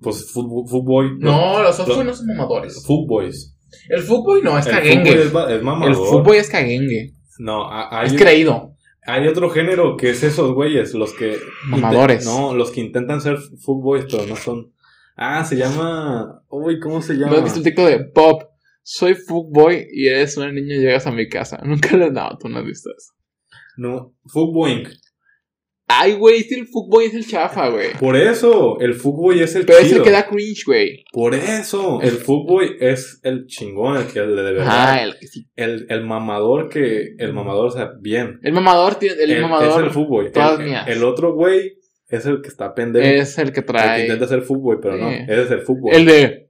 [0.00, 1.18] pues fútbol.
[1.18, 2.84] No, los softboy los- no son mamadores.
[2.86, 3.56] Footboys.
[3.88, 5.10] El fuckboy no, es El caguengue.
[5.12, 5.94] fútbol es, ma- es El mamador.
[6.08, 7.14] fútbol es caguengue.
[7.42, 8.76] No, hay, Es creído.
[9.04, 11.36] hay otro género que es esos güeyes, los que...
[11.66, 12.24] Mamadores.
[12.24, 14.72] No, los que intentan ser footboys, pero no son...
[15.16, 16.44] Ah, se llama...
[16.48, 17.32] Uy, ¿cómo se llama?
[17.32, 18.44] ¿No has visto el TikTok de Pop?
[18.84, 21.60] Soy fuckboy y eres una niña y llegas a mi casa.
[21.64, 23.12] Nunca lo No, tú no has visto eso.
[23.76, 24.86] No, footboying.
[25.94, 27.92] Ay, güey, es el fuckboy es el chafa, güey.
[27.98, 31.04] Por eso, el footboy es el Pero es el que da cringe, güey.
[31.12, 34.66] Por eso, el footboy es el chingón, el que el de verdad.
[34.68, 35.48] Ah, el que sí.
[35.54, 37.14] El, el mamador que...
[37.18, 38.40] El mamador, o sea, bien.
[38.42, 39.22] El mamador tiene.
[39.22, 40.32] El, mamador Es el footboy.
[40.32, 40.88] todas el, mías.
[40.88, 41.78] el otro güey
[42.08, 43.06] es el que está pendejo.
[43.06, 44.02] es el que el que trae.
[44.02, 45.10] intenta ser fútbol, pero no.
[45.10, 45.94] Ese es el fútbol.
[45.94, 46.48] El de.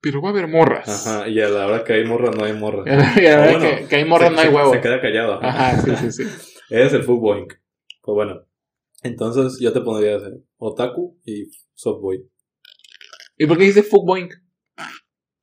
[0.00, 1.06] Pero va a haber morras.
[1.06, 2.86] Ajá, y a la hora que hay morras, no hay morras.
[3.20, 4.72] Y a la hora bueno, que, que hay morras Se- no hay huevo.
[4.72, 5.34] Se queda callado.
[5.42, 5.70] ajá.
[5.70, 6.22] Ajá, sí, sí, sí.
[6.70, 7.46] Ese es el fútbol.
[8.02, 8.45] Pues bueno.
[9.02, 10.42] Entonces yo te pondría ese.
[10.56, 12.28] Otaku y softboy.
[13.36, 14.28] ¿Y por qué dice fuckboy?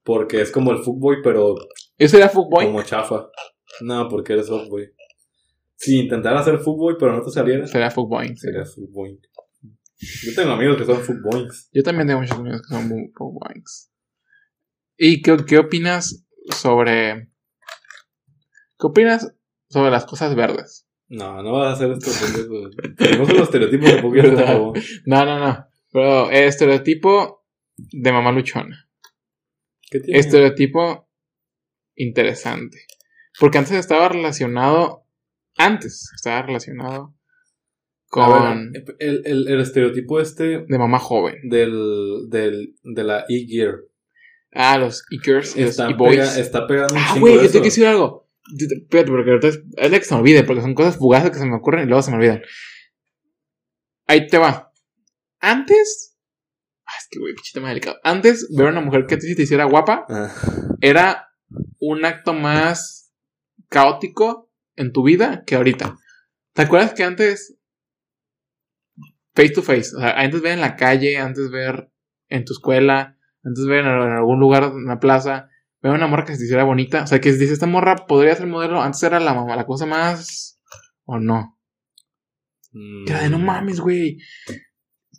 [0.04, 1.56] Porque es como el fútbol, pero
[1.98, 2.66] ¿Eso era fuckboy?
[2.66, 3.30] como chafa.
[3.82, 4.92] No, porque eres softboy.
[5.76, 8.36] Si intentara hacer fútbol, pero no te saliera, Será fuckboy.
[8.38, 9.20] sería fútbol.
[10.00, 11.70] Yo tengo amigos que son footboys.
[11.72, 13.92] Yo también tengo muchos amigos que son fuckboys.
[14.98, 17.30] ¿Y qué, qué opinas sobre.
[18.80, 19.34] ¿Qué opinas
[19.70, 20.88] sobre las cosas verdes?
[21.16, 22.70] No, no vas a hacer esto, pendejo.
[22.98, 24.74] Tenemos los estereotipos de poquito.
[25.06, 25.68] No, no, no.
[25.92, 27.46] Pero el estereotipo
[27.78, 28.90] de mamá luchona.
[29.92, 30.20] ¿Qué tiene?
[30.20, 31.08] Estereotipo
[31.96, 32.80] interesante.
[33.40, 35.06] Porque antes estaba relacionado.
[35.58, 37.16] Antes estaba relacionado
[38.08, 38.72] con.
[38.72, 41.36] ver, el, el, el estereotipo este de mamá joven.
[41.48, 43.76] del, del, de la e-gear
[44.52, 48.23] Ah, los los está, pega- está pegando un Ah, güey, yo tengo que decir algo.
[48.52, 51.56] Espérate, porque es, de que se me olvide, porque son cosas fugaces que se me
[51.56, 52.42] ocurren y luego se me olvidan.
[54.08, 54.72] Ahí te va.
[55.40, 56.18] Antes.
[56.86, 57.98] ah, es que, güey, pinche tema delicado.
[58.04, 60.30] Antes, ver a una mujer que te, te hiciera guapa Ah,
[60.82, 61.30] era
[61.80, 63.14] un acto más
[63.70, 65.98] caótico en tu vida que ahorita.
[66.54, 67.58] ¿Te acuerdas que antes,
[69.34, 71.90] face to face, o sea, antes ver en la calle, antes ver
[72.30, 75.50] en tu escuela, antes ver en, en algún lugar, en una plaza,
[75.90, 78.36] ver a una morra que se hiciera bonita, o sea, que dice esta morra podría
[78.36, 80.60] ser modelo, antes era la mamá, la cosa más,
[81.06, 81.58] o no.
[82.72, 84.18] mm, Que de no mames, güey.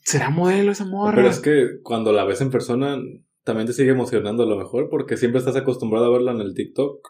[0.04, 1.14] ¿Será modelo esa morra?
[1.16, 2.98] Pero es que cuando la ves en persona,
[3.42, 6.54] también te sigue emocionando a lo mejor, porque siempre estás acostumbrado a verla en el
[6.54, 7.08] TikTok.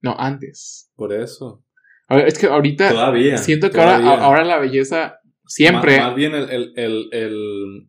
[0.00, 0.90] No, antes.
[0.96, 1.64] Por eso.
[2.08, 3.38] Es que ahorita Todavía.
[3.38, 4.24] siento que ahora, todavía.
[4.24, 5.98] ahora la belleza siempre.
[5.98, 7.88] Más, más bien el, el, el,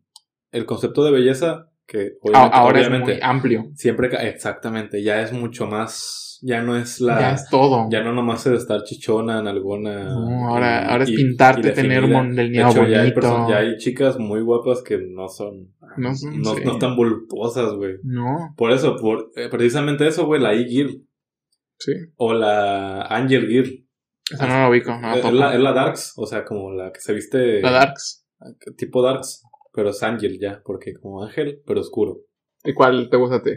[0.52, 3.66] el concepto de belleza, que obviamente, ahora es muy amplio.
[3.76, 7.88] siempre, exactamente, ya es mucho más, ya no es la, ya es todo.
[7.92, 10.06] ya no nomás es estar chichona en alguna.
[10.06, 13.14] No, ahora- y- ahora es pintarte, y tener mon- del De niño hecho, ya hay,
[13.72, 16.62] ya chicas muy guapas que no son, No son- no, sí.
[16.66, 17.96] no están voluptuosas, güey.
[18.04, 21.04] No, Por eso, por, eh, precisamente eso, güey, la E-Girl.
[21.78, 21.92] sí.
[22.16, 23.86] O la Angel Girl.
[24.32, 24.98] Eso no lo ubico.
[24.98, 25.34] No, es, topo.
[25.36, 27.62] la, es la Darks, o sea, como la que se viste.
[27.62, 28.26] La Darks.
[28.78, 29.44] Tipo Darks,
[29.74, 32.20] pero es Angel ya, porque como ángel, pero oscuro.
[32.64, 33.52] ¿Y cuál te gusta a ti?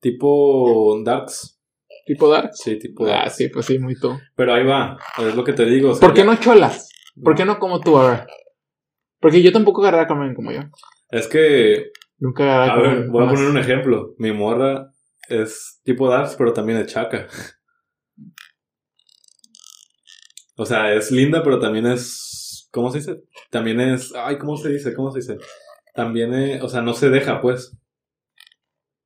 [0.00, 1.60] Tipo Darks.
[2.06, 2.58] ¿Tipo Darks?
[2.58, 3.36] Sí, tipo Ah, Darks.
[3.36, 4.18] sí, pues sí, muy tú.
[4.34, 5.90] Pero ahí va, es lo que te digo.
[5.90, 6.88] o sea, ¿Por qué no cholas?
[7.22, 8.26] ¿Por qué no como tú, a ver?
[9.20, 10.60] Porque yo tampoco agarré a como yo.
[11.10, 14.14] Es que, Nunca agarré a a ver, voy a poner un ejemplo.
[14.18, 14.90] Mi morra
[15.28, 17.28] es tipo Darks, pero también es chaca.
[20.54, 22.31] O sea, es linda, pero también es.
[22.72, 23.22] ¿Cómo se dice?
[23.50, 24.12] También es.
[24.16, 24.92] Ay, ¿cómo se dice?
[24.94, 25.38] ¿Cómo se dice?
[25.94, 26.62] También es.
[26.62, 27.76] O sea, no se deja, pues.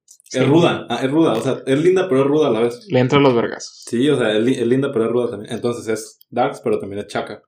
[0.04, 0.38] Sí.
[0.38, 0.86] Es ruda.
[0.88, 1.34] Ah, es ruda.
[1.34, 2.86] O sea, es linda, pero es ruda a la vez.
[2.88, 3.84] Le entro a los vergazos.
[3.86, 5.52] Sí, o sea, es, li- es linda, pero es ruda también.
[5.52, 7.42] Entonces es Darks, pero también es chaca.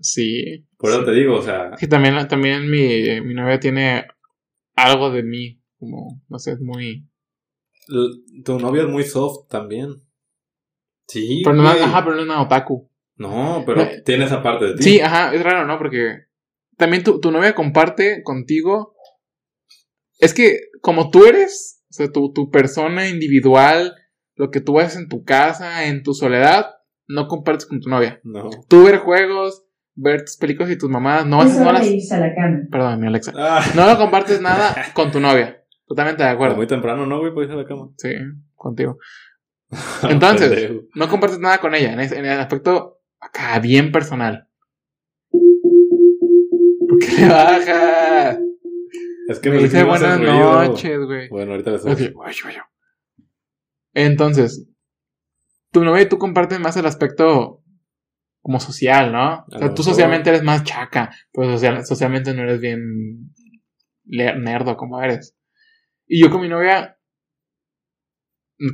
[0.00, 0.66] Sí.
[0.78, 1.76] Por eso te digo, o sea.
[1.76, 4.06] Sí, también, también mi, mi novia tiene
[4.76, 5.60] algo de mí.
[5.78, 7.06] Como, no sé, es muy.
[7.88, 9.94] l- Tu novia es muy soft también.
[11.06, 11.42] Sí.
[11.44, 12.90] Pero no, ajá, pero no es una otaku.
[13.16, 13.90] No, pero No.
[14.04, 14.82] tiene esa parte de ti.
[14.82, 15.78] Sí, ajá, es raro, ¿no?
[15.78, 16.24] Porque
[16.76, 18.94] también tu, tu novia comparte contigo.
[20.18, 23.94] Es que como tú eres, o sea, tu, tu persona individual,
[24.36, 26.70] lo que tú haces en tu casa, en tu soledad,
[27.06, 28.20] no compartes con tu novia.
[28.24, 28.50] No.
[28.68, 31.86] Tú ver juegos, ver tus películas y tus mamadas, no, Es haces, no hora las...
[31.86, 32.58] de irse a la cama.
[32.70, 33.32] Perdón, mi Alexa.
[33.36, 35.62] Ah, No lo compartes nada con tu novia.
[35.86, 36.56] Totalmente de acuerdo.
[36.56, 37.32] muy temprano, ¿no, güey?
[37.32, 37.90] Puedes ir a la cama.
[37.98, 38.08] Sí,
[38.56, 38.98] contigo.
[40.08, 40.86] Entonces, Pendejo.
[40.94, 42.93] no compartes nada con ella en, ese- en el aspecto
[43.24, 44.48] acá bien personal.
[46.88, 48.38] ¿Por qué le bajas?
[49.28, 51.28] Es que Me me dice buenas noches, güey.
[51.28, 52.56] Bueno, ahorita les Ok, guay, guay, guay.
[53.94, 54.68] Entonces,
[55.72, 57.62] tu novia y tú comparten más el aspecto
[58.42, 59.44] como social, ¿no?
[59.48, 63.32] O sea, tú socialmente eres más chaca, pero social- socialmente no eres bien
[64.04, 65.34] nerdo como eres.
[66.06, 66.98] Y yo con mi novia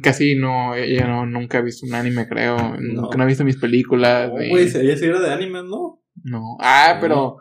[0.03, 2.57] casi no, ella no, nunca ha visto un anime, creo.
[2.79, 4.29] Nunca no ha visto mis películas.
[4.29, 6.03] No, ni- güey, ella sí era de anime, ¿no?
[6.23, 6.57] no.
[6.61, 7.01] Ah, No.
[7.01, 7.37] pero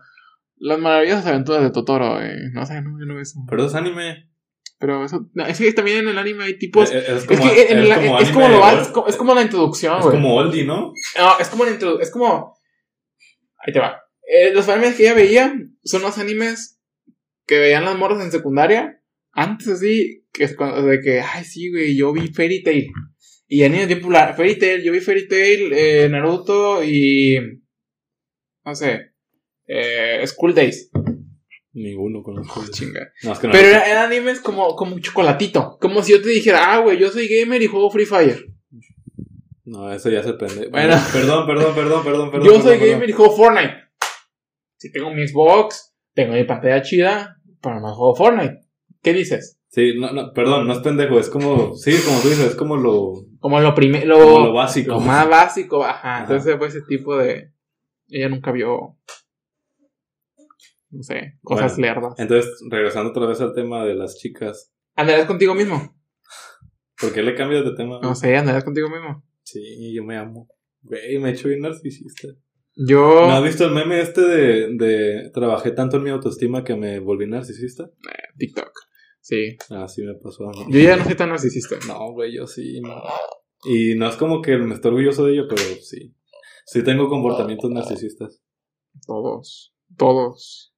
[0.58, 2.36] las maravillosas aventuras de Totoro, eh.
[2.54, 3.40] No sé, no, yo no veo eso.
[3.50, 4.30] Pero es anime.
[4.78, 6.90] Pero eso, no, es que también en el anime hay tipos.
[6.92, 9.42] Eh, es, Es como, que en es la- como es, como lo es es la
[9.42, 10.16] introducción, es güey.
[10.16, 10.94] como oldie, ¿no?
[11.18, 12.04] No, es como la introducción.
[12.04, 12.58] Es como.
[13.66, 14.00] Ahí te va.
[14.26, 16.80] Eh, los animes que ella veía son los animes
[17.46, 18.99] que veían las morras en secundaria.
[19.32, 22.88] Antes así, que es cuando, de que, ay, sí, güey, yo vi Fairy Tail.
[23.48, 24.36] Y anime bien popular.
[24.36, 27.38] Fairy Tail, yo vi Fairy Tail, eh, Naruto y.
[28.64, 29.14] No sé.
[29.66, 30.92] Eh, School Days.
[31.74, 32.64] Ninguno conozco.
[32.72, 33.12] Chinga.
[33.24, 33.54] No, es que no.
[33.54, 35.78] Pero eran, eran animes como, como un chocolatito.
[35.80, 38.46] Como si yo te dijera, ah, güey, yo soy gamer y juego Free Fire.
[39.66, 40.68] No, eso ya se prende.
[40.68, 40.96] Bueno.
[41.14, 42.32] Perdón, perdón, perdón, perdón, perdón.
[42.48, 42.94] yo perdón, soy perdón.
[42.94, 43.76] gamer y juego Fortnite.
[44.78, 48.69] Si tengo mi Xbox, tengo mi pantalla chida, pero no juego Fortnite.
[49.02, 49.60] ¿Qué dices?
[49.70, 52.76] Sí, no, no, perdón, no es pendejo, es como, sí, como tú dices, es como
[52.76, 54.94] lo, Como lo primero, como lo, lo básico.
[54.94, 56.00] lo más básico, ajá.
[56.16, 56.22] Ajá.
[56.24, 57.54] Entonces fue ese tipo de.
[58.10, 58.98] Ella nunca vio.
[60.92, 61.94] No sé, cosas Bueno.
[61.94, 62.14] lerdas.
[62.20, 65.96] Entonces, regresando otra vez al tema de las chicas, ¿Andarás contigo mismo?
[67.00, 68.00] ¿por qué le cambias de tema?
[68.02, 69.24] No sé, andarás contigo mismo.
[69.44, 70.48] Sí, yo me amo.
[70.82, 72.28] Güey, me he hecho bien narcisista.
[72.76, 73.22] Yo.
[73.28, 77.00] ¿No has visto el meme este de, de trabajé tanto en mi autoestima que me
[77.00, 77.90] volví narcisista?
[78.38, 78.72] TikTok.
[79.22, 79.58] Sí.
[79.70, 80.50] Ah, sí me pasó.
[80.70, 81.76] Yo ya no soy tan narcisista.
[81.88, 82.80] No, güey, yo sí.
[82.82, 83.02] no.
[83.66, 86.16] Y no es como que me estoy orgulloso de ello, pero sí.
[86.66, 88.42] Sí tengo comportamientos narcisistas.
[89.06, 89.74] Todos.
[89.98, 90.74] Todos.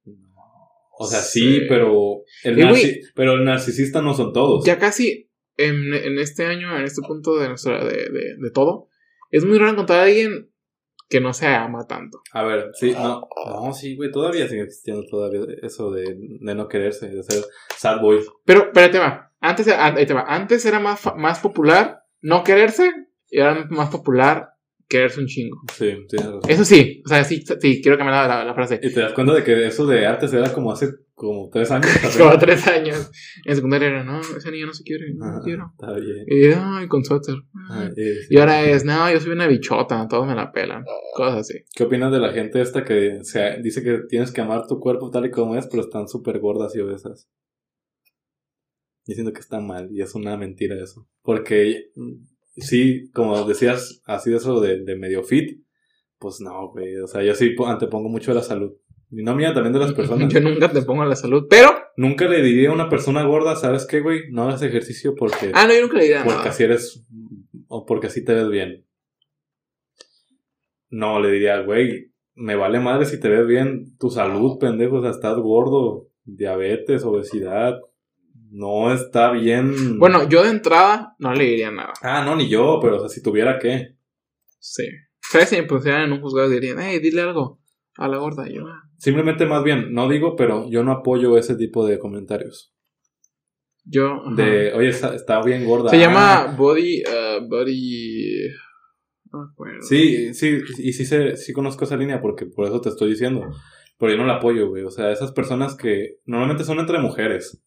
[0.98, 1.60] O sea, sí, Sí.
[1.68, 3.00] pero el, Eh, güey.
[3.14, 4.64] pero el narcisista no son todos.
[4.64, 8.88] Ya casi en, en este año, en este punto de nuestra de, de, de todo,
[9.30, 10.51] es muy raro encontrar a alguien
[11.12, 12.22] que no se ama tanto.
[12.32, 16.68] A ver, sí, no, no, sí, güey, todavía sigue existiendo todavía eso de, de no
[16.68, 17.44] quererse, de ser
[17.76, 18.24] sad boy.
[18.46, 19.30] Pero, espérate, va.
[19.38, 20.24] Antes, ahí te va.
[20.26, 22.90] Antes era más, fa- más popular no quererse
[23.30, 24.51] y ahora es más popular
[24.92, 25.60] quererse un chingo.
[25.72, 26.42] Sí, tienes razón.
[26.48, 28.78] Eso sí, o sea, sí, sí quiero cambiar la, la- la frase.
[28.82, 31.86] Y te das cuenta de que eso de antes era como hace como tres años.
[32.18, 33.10] Como tres años.
[33.44, 35.70] En secundaria era, no, esa niña no se quiere, no la quiero.
[35.78, 36.24] Está bien.
[36.26, 37.36] Y, ay, con suéter.
[37.70, 38.02] Ah, sí.
[38.28, 40.84] Y ahora es, no, yo soy una bichota, todos me la pelan.
[41.14, 41.64] Cosas así.
[41.76, 45.10] ¿Qué opinas de la gente esta que se dice que tienes que amar tu cuerpo
[45.10, 47.28] tal y como es, pero están súper gordas y obesas?
[49.06, 51.08] Diciendo que está mal y es una mentira eso.
[51.22, 51.90] Porque
[52.56, 55.60] sí, como decías, así de eso de, de medio fit,
[56.18, 56.96] pues no, güey.
[56.98, 58.72] O sea, yo sí po- antepongo mucho la salud.
[59.10, 60.32] Y no mía, también de las personas.
[60.32, 61.70] Yo nunca te pongo la salud, pero.
[61.96, 64.30] Nunca le diría a una persona gorda, ¿sabes qué, güey?
[64.30, 67.04] No hagas ejercicio porque, Ah, no, yo nunca le diría porque así eres
[67.68, 68.86] o porque así te ves bien.
[70.90, 75.02] No, le diría, güey, me vale madre si te ves bien tu salud, pendejo, o
[75.02, 77.78] sea, estás gordo, diabetes, obesidad.
[78.54, 79.98] No está bien.
[79.98, 81.94] Bueno, yo de entrada no le diría nada.
[82.02, 83.96] Ah, no, ni yo, pero o sea, si tuviera que.
[84.58, 84.84] Sí.
[85.20, 87.60] ¿Sabes si me pusieran en un juzgado dirían, hey, dile algo
[87.96, 88.46] a la gorda?
[88.48, 88.82] Yo, ah.
[88.98, 92.74] Simplemente más bien, no digo, pero yo no apoyo ese tipo de comentarios.
[93.84, 94.22] Yo.
[94.26, 94.34] ajá.
[94.36, 95.88] De, oye, está, está bien gorda.
[95.88, 97.02] Se Ah, llama Body.
[97.04, 98.48] uh, body.
[99.32, 99.80] No acuerdo.
[99.80, 103.46] Sí, sí, y sí, sé, sí conozco esa línea porque por eso te estoy diciendo.
[103.98, 104.84] Pero yo no la apoyo, güey.
[104.84, 107.62] O sea, esas personas que normalmente son entre mujeres.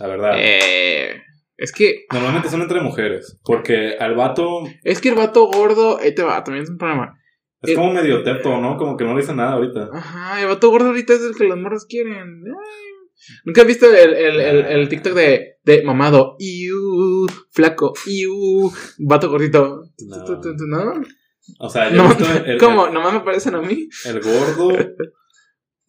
[0.00, 0.32] La verdad.
[0.36, 1.22] Eh,
[1.56, 2.06] es que.
[2.12, 3.38] Normalmente son entre mujeres.
[3.44, 5.98] Porque al vato Es que el vato gordo.
[5.98, 7.18] Ahí te va, también es un problema.
[7.62, 8.76] es Eh, como medio teto, ¿no?
[8.76, 9.88] Como que no le dice nada ahorita.
[9.92, 12.42] Ajá, el vato gordo ahorita es el que las morras quieren.
[12.46, 12.82] Ay.
[13.44, 16.36] ¿Nunca has visto el, el, el, el TikTok de, de mamado?
[16.38, 19.84] Iu, flaco, iu, vato gordito.
[20.06, 20.92] No.
[21.58, 22.24] O sea, yo No, visto
[22.60, 22.88] ¿Cómo?
[22.88, 23.88] ¿Nomás me parecen a mí?
[24.04, 24.68] el gordo.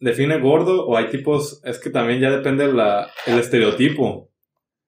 [0.00, 1.60] Define gordo o hay tipos.
[1.64, 4.30] Es que también ya depende la, el estereotipo.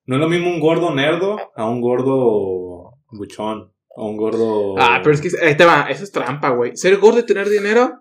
[0.07, 3.73] No es lo mismo un gordo nerdo a un gordo buchón.
[3.97, 4.77] A un gordo.
[4.79, 6.77] Ah, pero es que ahí te va, eso es trampa, güey.
[6.77, 8.01] Ser gordo y tener dinero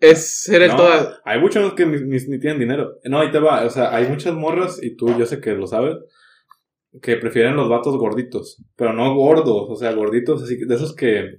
[0.00, 1.12] es ser el No, todo.
[1.24, 2.94] Hay muchos que ni, ni- ni tienen dinero.
[3.04, 3.64] No, ahí te va.
[3.64, 5.96] O sea, hay muchas morras, y tú yo sé que lo sabes,
[7.00, 8.62] que prefieren los vatos gorditos.
[8.76, 11.38] Pero no gordos, o sea, gorditos así, de esos que...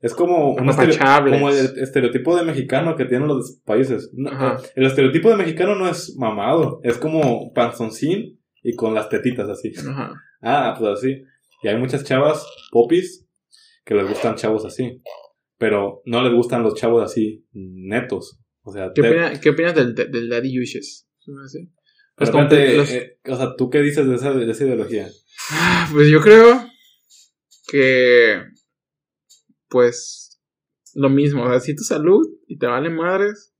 [0.00, 1.34] Es como, un Apapachables.
[1.34, 4.10] como el estereotipo de mexicano que tienen los países.
[4.30, 4.58] Ajá.
[4.74, 9.72] el estereotipo de mexicano no es mamado, es como panzoncín y con las tetitas así.
[9.78, 10.14] Ajá.
[10.40, 11.22] Ah, pues así.
[11.62, 13.26] Y hay muchas chavas, popis,
[13.84, 15.02] que les gustan chavos así.
[15.58, 18.38] Pero no les gustan los chavos así, netos.
[18.62, 20.48] O sea, ¿Qué, te- opina- ¿Qué opinas del, del Daddy
[22.78, 25.08] los- eh, o sea, ¿tú qué dices de esa, de esa ideología?
[25.50, 26.64] Ah, Pues yo creo
[27.68, 28.42] que.
[29.70, 30.40] Pues.
[30.94, 31.44] Lo mismo.
[31.44, 33.54] O sea, si tu salud y te vale madres,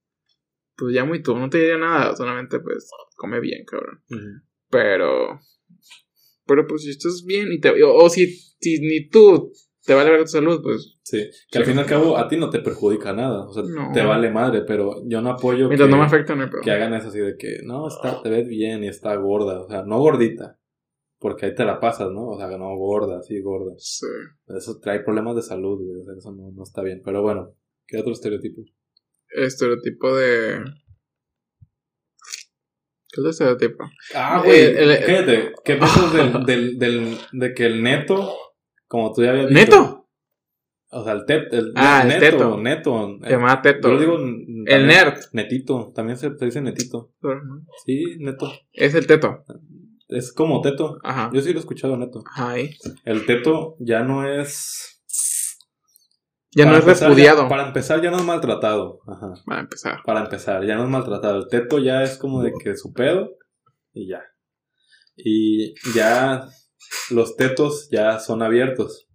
[0.77, 1.37] pues ya muy tú.
[1.37, 2.15] No te diría nada.
[2.17, 4.03] Solamente, pues, come bien, cabrón.
[4.69, 5.41] Pero.
[6.47, 7.71] Pero pues si estás bien y te.
[7.85, 8.27] O, o si,
[8.59, 9.53] si ni tú
[9.85, 10.99] te vale ver tu salud, pues.
[11.03, 13.47] Sí, que al fin y al cabo a ti no te perjudica nada.
[13.49, 13.91] O sea, No.
[13.93, 16.61] te vale madre, pero yo no apoyo Mientras que, no me afecta, no pedo.
[16.63, 19.61] que hagan eso así de que, no, está, te ves bien y está gorda.
[19.61, 20.60] O sea, no gordita.
[21.21, 22.29] Porque ahí te la pasas, ¿no?
[22.31, 23.73] O sea, no gorda, así gorda.
[23.77, 24.07] Sí.
[24.49, 26.01] Eso trae problemas de salud, güey.
[26.01, 27.03] O sea, eso no, no está bien.
[27.05, 27.55] Pero bueno,
[27.87, 28.63] ¿qué otro estereotipo?
[29.29, 30.65] Estereotipo de.
[33.13, 33.85] ¿Qué es el estereotipo?
[34.15, 35.53] Ah, güey, el- Cállate.
[35.65, 38.33] ¿Qué piensas del, del, del, de que el neto,
[38.87, 39.97] como tú ya habías dicho, ¿Neto?
[40.93, 42.57] O sea, el, tet, el Ah, el neto, teto.
[42.59, 43.19] neto.
[43.23, 43.89] Se llama Teto.
[43.89, 44.17] Yo lo digo.
[44.17, 45.19] el también- nerd.
[45.33, 45.93] Netito.
[45.95, 47.13] También se, se dice netito.
[47.85, 48.51] Sí, neto.
[48.73, 49.45] Es el teto.
[50.11, 50.99] Es como teto.
[51.03, 51.31] Ajá.
[51.33, 52.23] Yo sí lo he escuchado neto.
[52.27, 52.71] Ajá, ahí.
[53.05, 55.03] El teto ya no es.
[56.53, 57.43] Ya no es empezar, repudiado.
[57.45, 58.99] ya- para empezar, ya no es maltratado.
[59.07, 59.35] Ajá.
[59.47, 59.99] Para empezar.
[60.05, 61.39] Para empezar, ya no es maltratado.
[61.39, 63.37] El teto ya es como de que su pedo
[63.93, 64.23] y ya.
[65.17, 66.49] Y ya
[67.11, 69.07] los tetos ya son abiertos.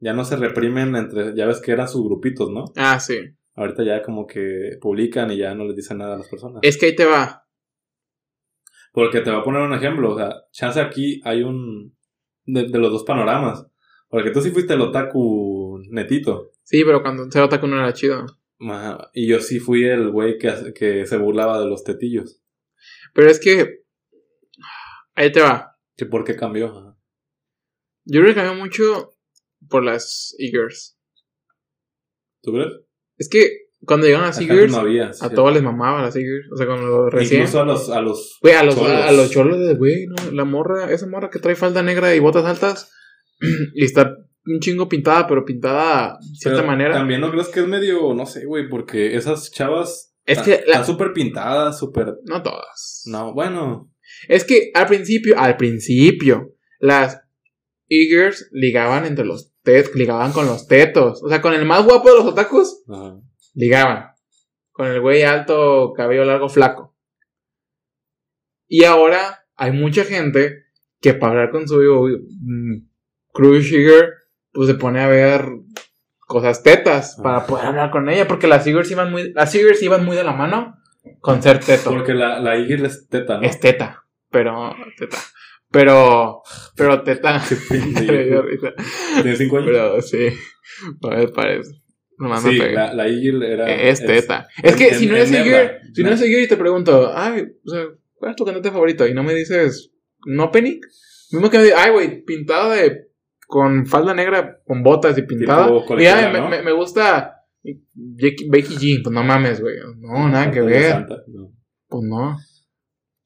[0.00, 2.64] Ya no se reprimen entre, ya ves que eran sus grupitos, ¿no?
[2.74, 3.18] Ah, sí.
[3.54, 6.58] Ahorita ya como que publican y ya no les dicen nada a las personas.
[6.62, 7.44] Es que ahí te va.
[8.92, 11.96] Porque te voy a poner un ejemplo, o sea, chance aquí hay un...
[12.44, 13.66] De, de los dos panoramas.
[14.08, 16.52] Porque tú sí fuiste el otaku netito.
[16.64, 18.26] Sí, pero cuando se otaku no era chido.
[18.60, 22.42] Ajá, Y yo sí fui el güey que, que se burlaba de los tetillos.
[23.14, 23.84] Pero es que.
[25.14, 25.78] Ahí te va.
[25.96, 26.66] ¿Que por qué cambió?
[26.66, 26.98] Ajá.
[28.04, 29.14] Yo creo que cambió mucho
[29.68, 30.98] por las e-girls.
[32.42, 32.72] ¿Tú crees?
[33.16, 35.12] Es que cuando no había.
[35.12, 36.46] sí, a todos les mamaban las e-girls.
[36.52, 37.40] O sea, cuando recién.
[37.40, 38.90] Incluso a los, a los Güey, a los, cholos.
[38.90, 42.14] a, a los cholos de, güey, no, la morra, esa morra que trae falda negra
[42.14, 42.90] y botas altas
[43.74, 46.94] y está un chingo pintada, pero pintada de cierta Pero manera.
[46.94, 50.56] También no crees que es medio, no sé, güey, porque esas chavas Es que la-
[50.56, 52.14] están súper pintadas, súper.
[52.24, 53.02] No todas.
[53.06, 53.90] No, bueno.
[54.28, 57.20] Es que al principio, al principio, las
[57.88, 61.22] Eagers ligaban entre los tet, ligaban con los tetos.
[61.22, 63.16] O sea, con el más guapo de los otakus, Ajá.
[63.54, 64.12] Ligaban.
[64.70, 66.96] Con el güey alto, cabello largo, flaco.
[68.66, 70.64] Y ahora hay mucha gente
[71.00, 72.88] que para hablar con su mm,
[73.32, 74.14] crush Eager,
[74.52, 75.44] pues se pone a ver
[76.20, 78.26] cosas tetas para poder hablar con ella.
[78.26, 80.78] Porque las Eagers iban muy, las iban muy de la mano
[81.20, 81.90] con ser teto.
[81.90, 83.42] Porque la, la es teta, ¿no?
[83.42, 85.18] Es teta, pero teta.
[85.70, 86.42] Pero,
[86.76, 87.42] pero teta.
[87.68, 89.70] Tiene cinco años.
[89.70, 90.28] pero sí,
[91.34, 91.81] parece.
[92.38, 93.74] Sí, la, la era.
[93.74, 94.48] es teta.
[94.62, 95.54] Es, que en- si no eres seguir,
[95.92, 99.06] si no eres seguir y te pregunto, ay, o sea, ¿cuál es tu cantante favorito?
[99.06, 99.92] Y no me dices,
[100.26, 100.84] ¿no Penic?
[101.30, 103.08] Mismo que me digas, ay, güey, pintado de,
[103.46, 105.66] con falda negra, con botas y pintada.
[105.66, 106.48] Tipo y ay, me, ¿no?
[106.48, 109.76] me, me gusta Becky G, pues no mames, güey.
[109.98, 110.90] No, nada que ver.
[110.90, 111.52] Santa, no.
[111.88, 112.36] Pues no.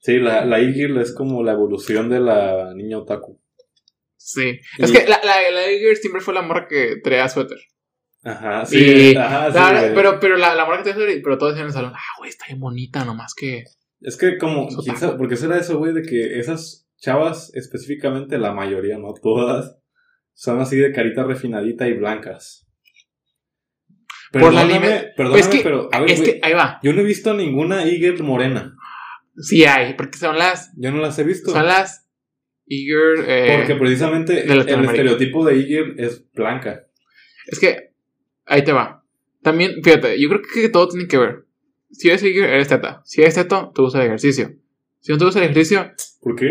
[0.06, 3.40] Sí, la, la Iggy es como la evolución de la niña otaku.
[4.16, 4.60] Sí.
[4.78, 7.58] Es que la, la, la Iger siempre fue la morra que traía suéter.
[8.26, 11.66] Ajá, Sí, ajá, sí, La- pero, pero la, la morra que suéter, pero todos en
[11.66, 13.62] el salón, ah, güey, está bien bonita, nomás que.
[14.00, 14.68] Es que como.
[14.82, 15.16] ¿quién sabe?
[15.16, 19.76] porque será eso, güey, de que esas chavas, específicamente la mayoría, no todas,
[20.34, 22.66] son así de carita refinadita y blancas.
[24.32, 26.80] Por la Perdóname, línea- perdóname, es que, pero, a ver, es que ahí va.
[26.82, 28.74] yo no he visto ninguna Eagle morena.
[29.38, 30.72] Sí hay, porque son las.
[30.76, 31.52] Yo no las he visto.
[31.52, 32.08] Son las
[32.66, 33.24] Eager.
[33.28, 36.86] eh, porque precisamente el, estereotipo de Eagle es blanca.
[37.46, 37.85] Es que.
[38.46, 39.04] Ahí te va.
[39.42, 41.44] También, fíjate, yo creo que todo tiene que ver.
[41.90, 43.02] Si eres Eager, eres teta.
[43.04, 44.54] Si eres teto, te gusta el ejercicio.
[45.00, 45.90] Si no te gusta el ejercicio,
[46.20, 46.48] ¿Por qué?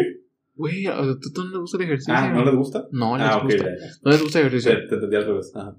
[0.56, 0.96] güey, ¿a
[1.34, 2.14] tú no te gusta el ejercicio?
[2.16, 2.86] Ah, ¿no les gusta?
[2.91, 3.64] No les Ah, ok, gusta.
[3.66, 3.93] ya, ya.
[4.04, 4.72] No les gusta el ejercicio.
[4.80, 5.52] Te, te entendí al revés.
[5.56, 5.76] Ajá.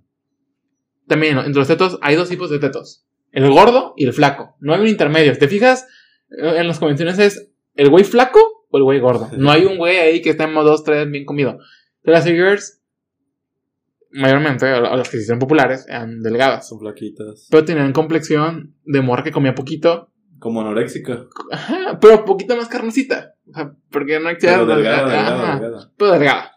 [1.07, 3.07] También, entre los tetos hay dos tipos de tetos.
[3.33, 4.57] El gordo y el flaco.
[4.61, 5.37] No hay un intermedio.
[5.39, 5.87] ¿Te fijas?
[6.31, 9.31] Eh, En las convenciones es el güey flaco o el güey gordo.
[9.37, 11.59] No hay un güey ahí que modo 2, 3, bien comido.
[12.03, 12.83] De las figures,
[14.13, 16.69] mayormente, o las que sí son populares, eran delgadas.
[16.69, 17.49] Son flaquitas.
[17.51, 20.11] Pero tenían complexión de morra que comía poquito.
[20.39, 21.27] Como anoréxica.
[21.51, 23.35] Ajá, pero poquito más carnosita.
[23.49, 25.93] O sea, porque no existía Pero delgada, ajá, delgada, delgada.
[25.97, 26.53] pero delgada.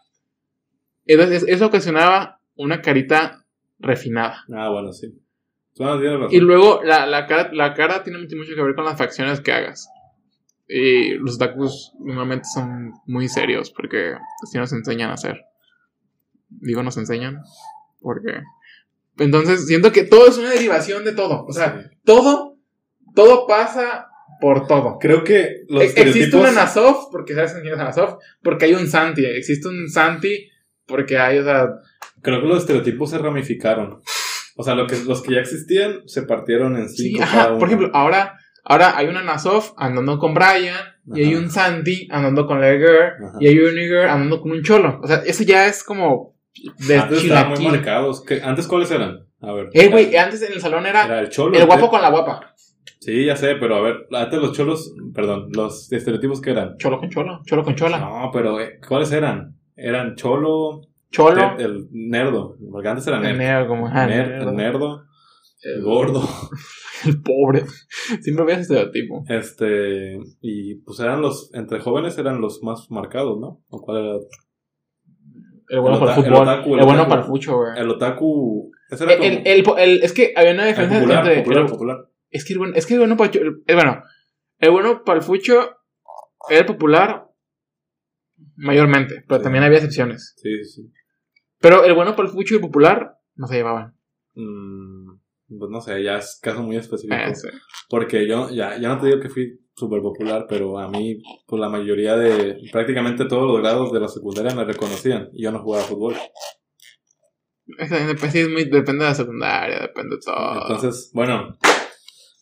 [1.06, 3.44] Entonces, eso ocasionaba una carita
[3.78, 4.44] refinada.
[4.52, 5.14] Ah, bueno, sí.
[5.78, 6.28] No razón.
[6.30, 9.40] Y luego la, la, cara, la cara tiene mucho mucho que ver con las facciones
[9.40, 9.88] que hagas.
[10.68, 15.40] Y los otakus normalmente son muy serios porque así nos enseñan a hacer.
[16.50, 17.40] Digo, nos enseñan
[18.00, 18.40] porque...
[19.18, 21.44] Entonces siento que todo es una derivación de todo.
[21.46, 21.96] O sea, Sí.
[22.04, 22.56] todo,
[23.14, 24.06] todo pasa
[24.40, 24.96] por todo.
[24.98, 26.40] Creo que los Existe estereotipos...
[26.40, 29.24] una Nasov porque sabes quién es Nasov, porque hay un Santi.
[29.26, 30.48] Existe un Santi
[30.86, 31.68] porque hay, o sea,
[32.22, 34.00] Creo que los estereotipos se ramificaron.
[34.56, 37.36] O sea, lo que, los que ya existían se partieron en Sí, cinco ajá.
[37.36, 37.58] cada uno.
[37.58, 40.76] Por ejemplo, ahora, ahora hay una Nasov andando con Brian,
[41.14, 41.42] y hay Ajá.
[41.42, 43.36] un Santi andando con la girl, Ajá.
[43.40, 45.00] y hay un Nigger andando con un cholo.
[45.02, 46.34] O sea, eso ya es como
[46.86, 48.22] de Antes estaban muy marcados.
[48.24, 49.26] ¿Qué- ¿Antes cuáles eran?
[49.40, 49.68] A ver.
[49.72, 51.56] Eh, güey, antes en el salón era, Era el cholo.
[51.58, 52.54] el guapo con la guapa.
[52.98, 56.76] Sí, ya sé, pero a ver, antes los cholos, perdón, los estereotipos que eran.
[56.76, 57.98] Cholo con cholo, cholo con chola.
[57.98, 59.56] No, pero eh, ¿cuáles eran?
[59.74, 63.38] Eran cholo, Cholo, te- el nerdo, porque antes era el nerd.
[63.38, 64.50] negro, como, ah, Ner- nerdo.
[64.50, 65.02] el nerdo,
[65.62, 66.22] el El- gordo.
[67.06, 67.64] El pobre.
[68.20, 69.24] Siempre ese estereotipo.
[69.26, 73.62] Este, y pues eran los, entre jóvenes eran los más marcados, ¿no?
[73.70, 74.14] ¿O cuál era?
[75.70, 76.32] El bueno El para el fútbol.
[76.36, 77.08] El, otaku, el bueno otaku.
[77.08, 77.72] para el fucho, güey.
[77.78, 81.38] El otaku, ese era El, como es que había una diferencia popular, entre.
[81.42, 81.96] popular, el- popular.
[82.30, 84.02] Es que el bueno, es que bueno para el, bueno,
[84.58, 85.76] el bueno para el fucho
[86.48, 87.26] era el popular
[88.56, 89.44] mayormente, pero Sí.
[89.44, 90.34] también había excepciones.
[90.36, 90.92] Sí, sí, sí.
[91.60, 93.94] Pero el bueno para el fucho y el popular no se llevaban.
[94.34, 95.09] Mm,
[95.58, 97.16] pues no sé, ya es caso muy específico.
[97.34, 97.48] Sí.
[97.88, 101.60] Porque yo, ya, ya no te digo que fui súper popular, pero a mí, pues
[101.60, 105.62] la mayoría de, prácticamente todos los grados de la secundaria me reconocían y yo no
[105.62, 106.14] jugaba fútbol.
[107.78, 110.62] Es que dep- sí, muy- depende de la secundaria, depende de todo.
[110.62, 111.56] Entonces, bueno,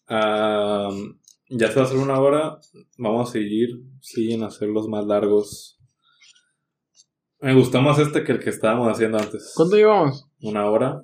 [0.08, 0.90] ah,
[1.50, 2.58] ya se va a hacer una hora,
[2.98, 3.68] vamos a seguir
[4.00, 5.78] sin hacerlos más largos.
[7.40, 9.52] Me gustó más este que el que estábamos haciendo antes.
[9.54, 10.28] ¿Cuánto llevamos?
[10.40, 11.02] Una hora.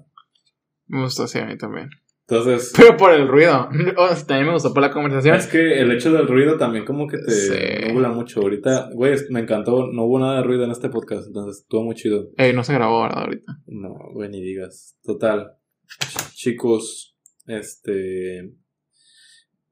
[0.94, 1.90] Me gustó, sí, a mí también.
[2.26, 3.68] Entonces, Pero por el ruido.
[4.26, 5.36] También me gustó por la conversación.
[5.36, 7.92] es que el hecho del ruido también como que te Sí.
[7.92, 8.40] nubla mucho.
[8.40, 11.94] Ahorita, güey, me encantó, no hubo nada de ruido en este podcast, entonces estuvo muy
[11.94, 12.30] chido.
[12.38, 13.24] Ey, no se grabó, ¿verdad?
[13.24, 13.52] Ahorita.
[13.66, 14.96] No, güey, ni digas.
[15.02, 15.52] Total.
[16.00, 17.14] Ch- Chicos,
[17.46, 18.54] este.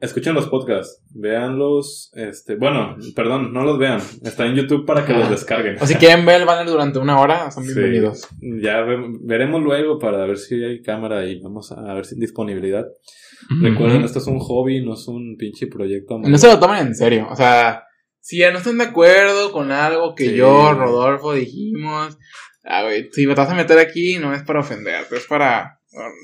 [0.03, 5.15] Escuchen los podcasts, véanlos, este, bueno, perdón, no los vean, está en YouTube para que
[5.15, 5.77] los descarguen.
[5.81, 7.73] O si quieren ver el banner durante una hora, son Sí.
[7.73, 8.29] bienvenidos.
[8.41, 12.85] Ya ve- veremos luego para ver si hay cámara y vamos a ver si disponibilidad.
[13.61, 16.19] Recuerden, esto es un hobby, no es un pinche proyecto.
[16.19, 17.27] No se lo tomen en serio.
[17.31, 17.85] O sea,
[18.21, 20.37] si ya no están de acuerdo con algo que Sí.
[20.37, 22.19] yo, Rodolfo, dijimos,
[22.65, 25.81] ah, güey, si me vas a meter aquí, no es para ofenderte, es para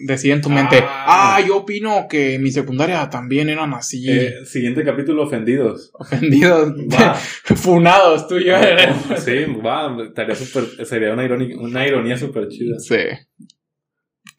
[0.06, 1.36] decir en tu mente, Ah.
[1.36, 5.90] ah, yo opino que mi secundaria también eran así, Eh, siguiente capítulo, ofendidos.
[5.94, 6.72] ofendidos,
[7.56, 8.54] funados, tú y yo.
[9.18, 12.78] sí, va, estaría súper- sería una, irónica, una ironía súper chida.
[12.78, 12.96] Sí.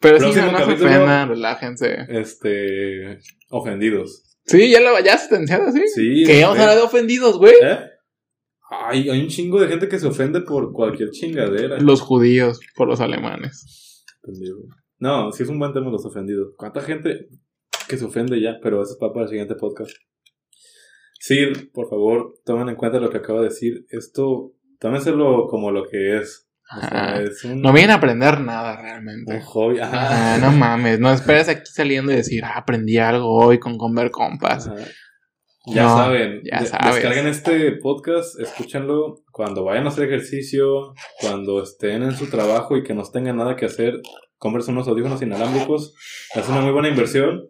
[0.00, 1.96] Pero sí, Próximo no, se ofendan, relájense.
[2.08, 3.18] Este,
[3.50, 4.24] ofendidos.
[4.46, 5.82] Sí, ya lo ya sentenciado, ¿sí?
[5.94, 6.24] Sí.
[6.26, 7.52] Que vamos a eh, hablar de ofendidos, güey.
[7.62, 7.78] ¿Eh?
[8.70, 11.78] Ay, hay un chingo de gente que se ofende por cualquier chingadera.
[11.80, 14.04] Los judíos por los alemanes.
[14.22, 14.56] Ofendido.
[15.00, 16.52] No, sí es un buen tema los ofendidos.
[16.56, 17.28] ¿Cuánta gente
[17.88, 18.58] que se ofende ya?
[18.62, 19.90] Pero eso es para, el siguiente podcast.
[21.18, 23.86] Sí, por favor, tomen en cuenta lo que acabo de decir.
[23.90, 26.46] Esto, tómenselo como lo que es.
[26.76, 29.40] O sea, Ah, es un, No vienen a aprender nada un realmente.
[29.40, 29.80] hobby.
[29.80, 30.34] Ajá.
[30.34, 34.10] Ah, no mames, no esperes aquí saliendo y decir, ah, aprendí algo hoy con Conver
[34.10, 34.68] Compas.
[34.68, 34.84] Ajá.
[35.66, 36.94] Ya No, saben, ya sabes.
[36.96, 42.82] descarguen este podcast, escúchenlo cuando vayan a hacer ejercicio, cuando estén en su trabajo y
[42.82, 44.00] que no tengan nada que hacer,
[44.40, 45.94] cómprense unos audífonos inalámbricos,
[46.34, 47.46] es una muy buena inversión.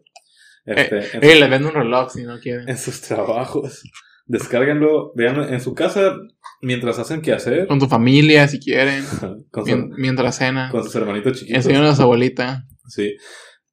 [0.67, 2.69] Este, Eh, les vendo un reloj si no quieren.
[2.69, 3.83] en sus trabajos,
[4.27, 6.15] descárguenlo, vean en su casa
[6.61, 9.03] mientras hacen qué hacer, Con tu familia si quieren.
[9.51, 10.69] con, su- mien- mientras cena.
[10.71, 11.57] con sus hermanitos chiquitos.
[11.65, 12.67] Enseñan a su abuelita.
[12.89, 13.17] Sí.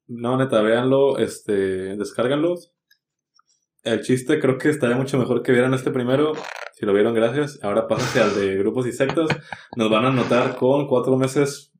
[0.06, 2.72] No, neta, véanlo, este, descárganlos.
[3.82, 6.32] El chiste creo que estaría mucho mejor que vieran este primero.
[6.74, 7.58] Si lo vieron, gracias.
[7.62, 9.28] Ahora pásense al de grupos y sectas.
[9.76, 11.72] Nos van a anotar con cuatro meses,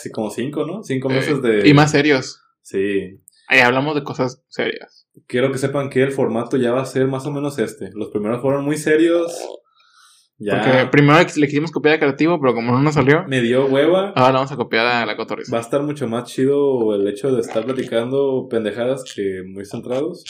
[0.00, 0.82] así como cinco, ¿no?
[0.82, 1.68] Cinco meses Eh, de...
[1.68, 2.40] Y más serios.
[2.62, 3.20] Sí.
[3.48, 5.06] Ahí hablamos de cosas serias.
[5.26, 7.90] Quiero que sepan que el formato ya va a ser más o menos este.
[7.94, 9.32] Los primeros fueron muy serios.
[10.38, 13.66] Ya Porque primero le quisimos copiar a creativo, pero como no nos salió, me dio
[13.66, 14.14] hueva.
[14.16, 15.52] ahora vamos a copiar a la cotorriza.
[15.52, 20.24] Va a estar mucho más chido el hecho de estar platicando pendejadas que muy centrados.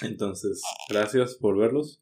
[0.00, 2.00] Entonces, gracias por verlos.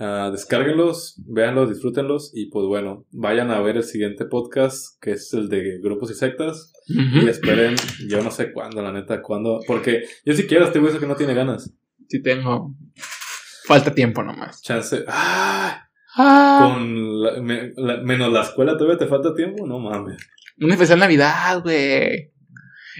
[0.00, 5.32] Ah, descárguenlos, véanlos, disfrútenlos y pues bueno, vayan a ver el siguiente podcast que es
[5.34, 7.74] el de grupos y sectas y esperen,
[8.08, 11.06] yo no sé cuándo, la neta, cuándo, porque yo si quiero este güey eso que
[11.08, 11.74] no tiene ganas.
[12.08, 12.74] Sí tengo.
[13.66, 14.62] Falta tiempo nomás.
[14.62, 15.84] Chance, ¡ah!
[16.16, 20.16] Ah, Con la- me- la- menos la escuela todavía te falta tiempo, no mames.
[20.60, 22.32] un especial Navidad, güey.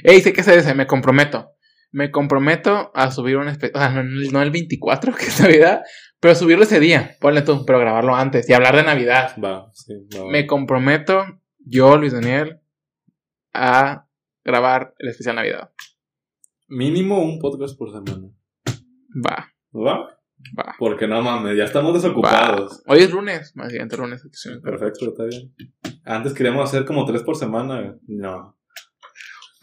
[0.05, 1.51] Ey, sé que ese, me comprometo.
[1.91, 3.73] Me comprometo a subir un especial.
[3.75, 5.81] O sea, no, no el 24, que es Navidad,
[6.21, 7.17] pero subirlo ese día.
[7.21, 9.33] Ponle tú, pero grabarlo antes y hablar de Navidad.
[9.43, 10.31] Va, sí, va.
[10.31, 11.25] Me comprometo,
[11.59, 12.61] yo, Luis Daniel,
[13.53, 14.07] a
[14.45, 15.71] grabar el especial Navidad.
[16.69, 18.29] Mínimo un podcast por semana.
[19.27, 20.19] Va, ¿Va?
[20.59, 20.75] va.
[20.79, 21.97] Porque no mames, ya estamos va.
[21.97, 22.83] desocupados.
[22.87, 24.23] Hoy es lunes, más siguiente lunes.
[24.63, 25.55] Perfecto, está bien.
[26.05, 27.97] Antes queríamos hacer como tres por semana.
[28.07, 28.58] No.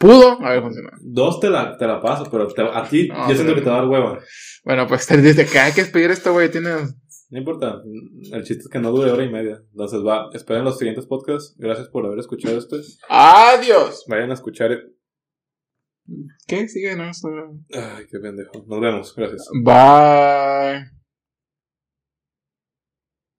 [0.05, 0.97] Pudo haber funcionado.
[1.01, 3.61] Dos te la, te la paso, pero te- a ti No, yo siento pero- que
[3.61, 4.19] te va a dar hueva.
[4.63, 6.95] Bueno, pues desde que hay que despedir esto, güey, tienes.
[7.29, 7.81] No importa.
[8.31, 9.59] El chiste es que no dure hora y media.
[9.71, 11.55] Entonces va, esperen los siguientes podcasts.
[11.57, 12.77] Gracias por haber escuchado este.
[13.09, 14.05] ¡Adiós!
[14.07, 14.71] Vayan a escuchar.
[16.47, 16.95] ¿Qué sigue?
[16.95, 18.63] No, Ay, qué pendejo.
[18.67, 19.15] Nos vemos.
[19.15, 19.49] Gracias.
[19.63, 20.94] Bye.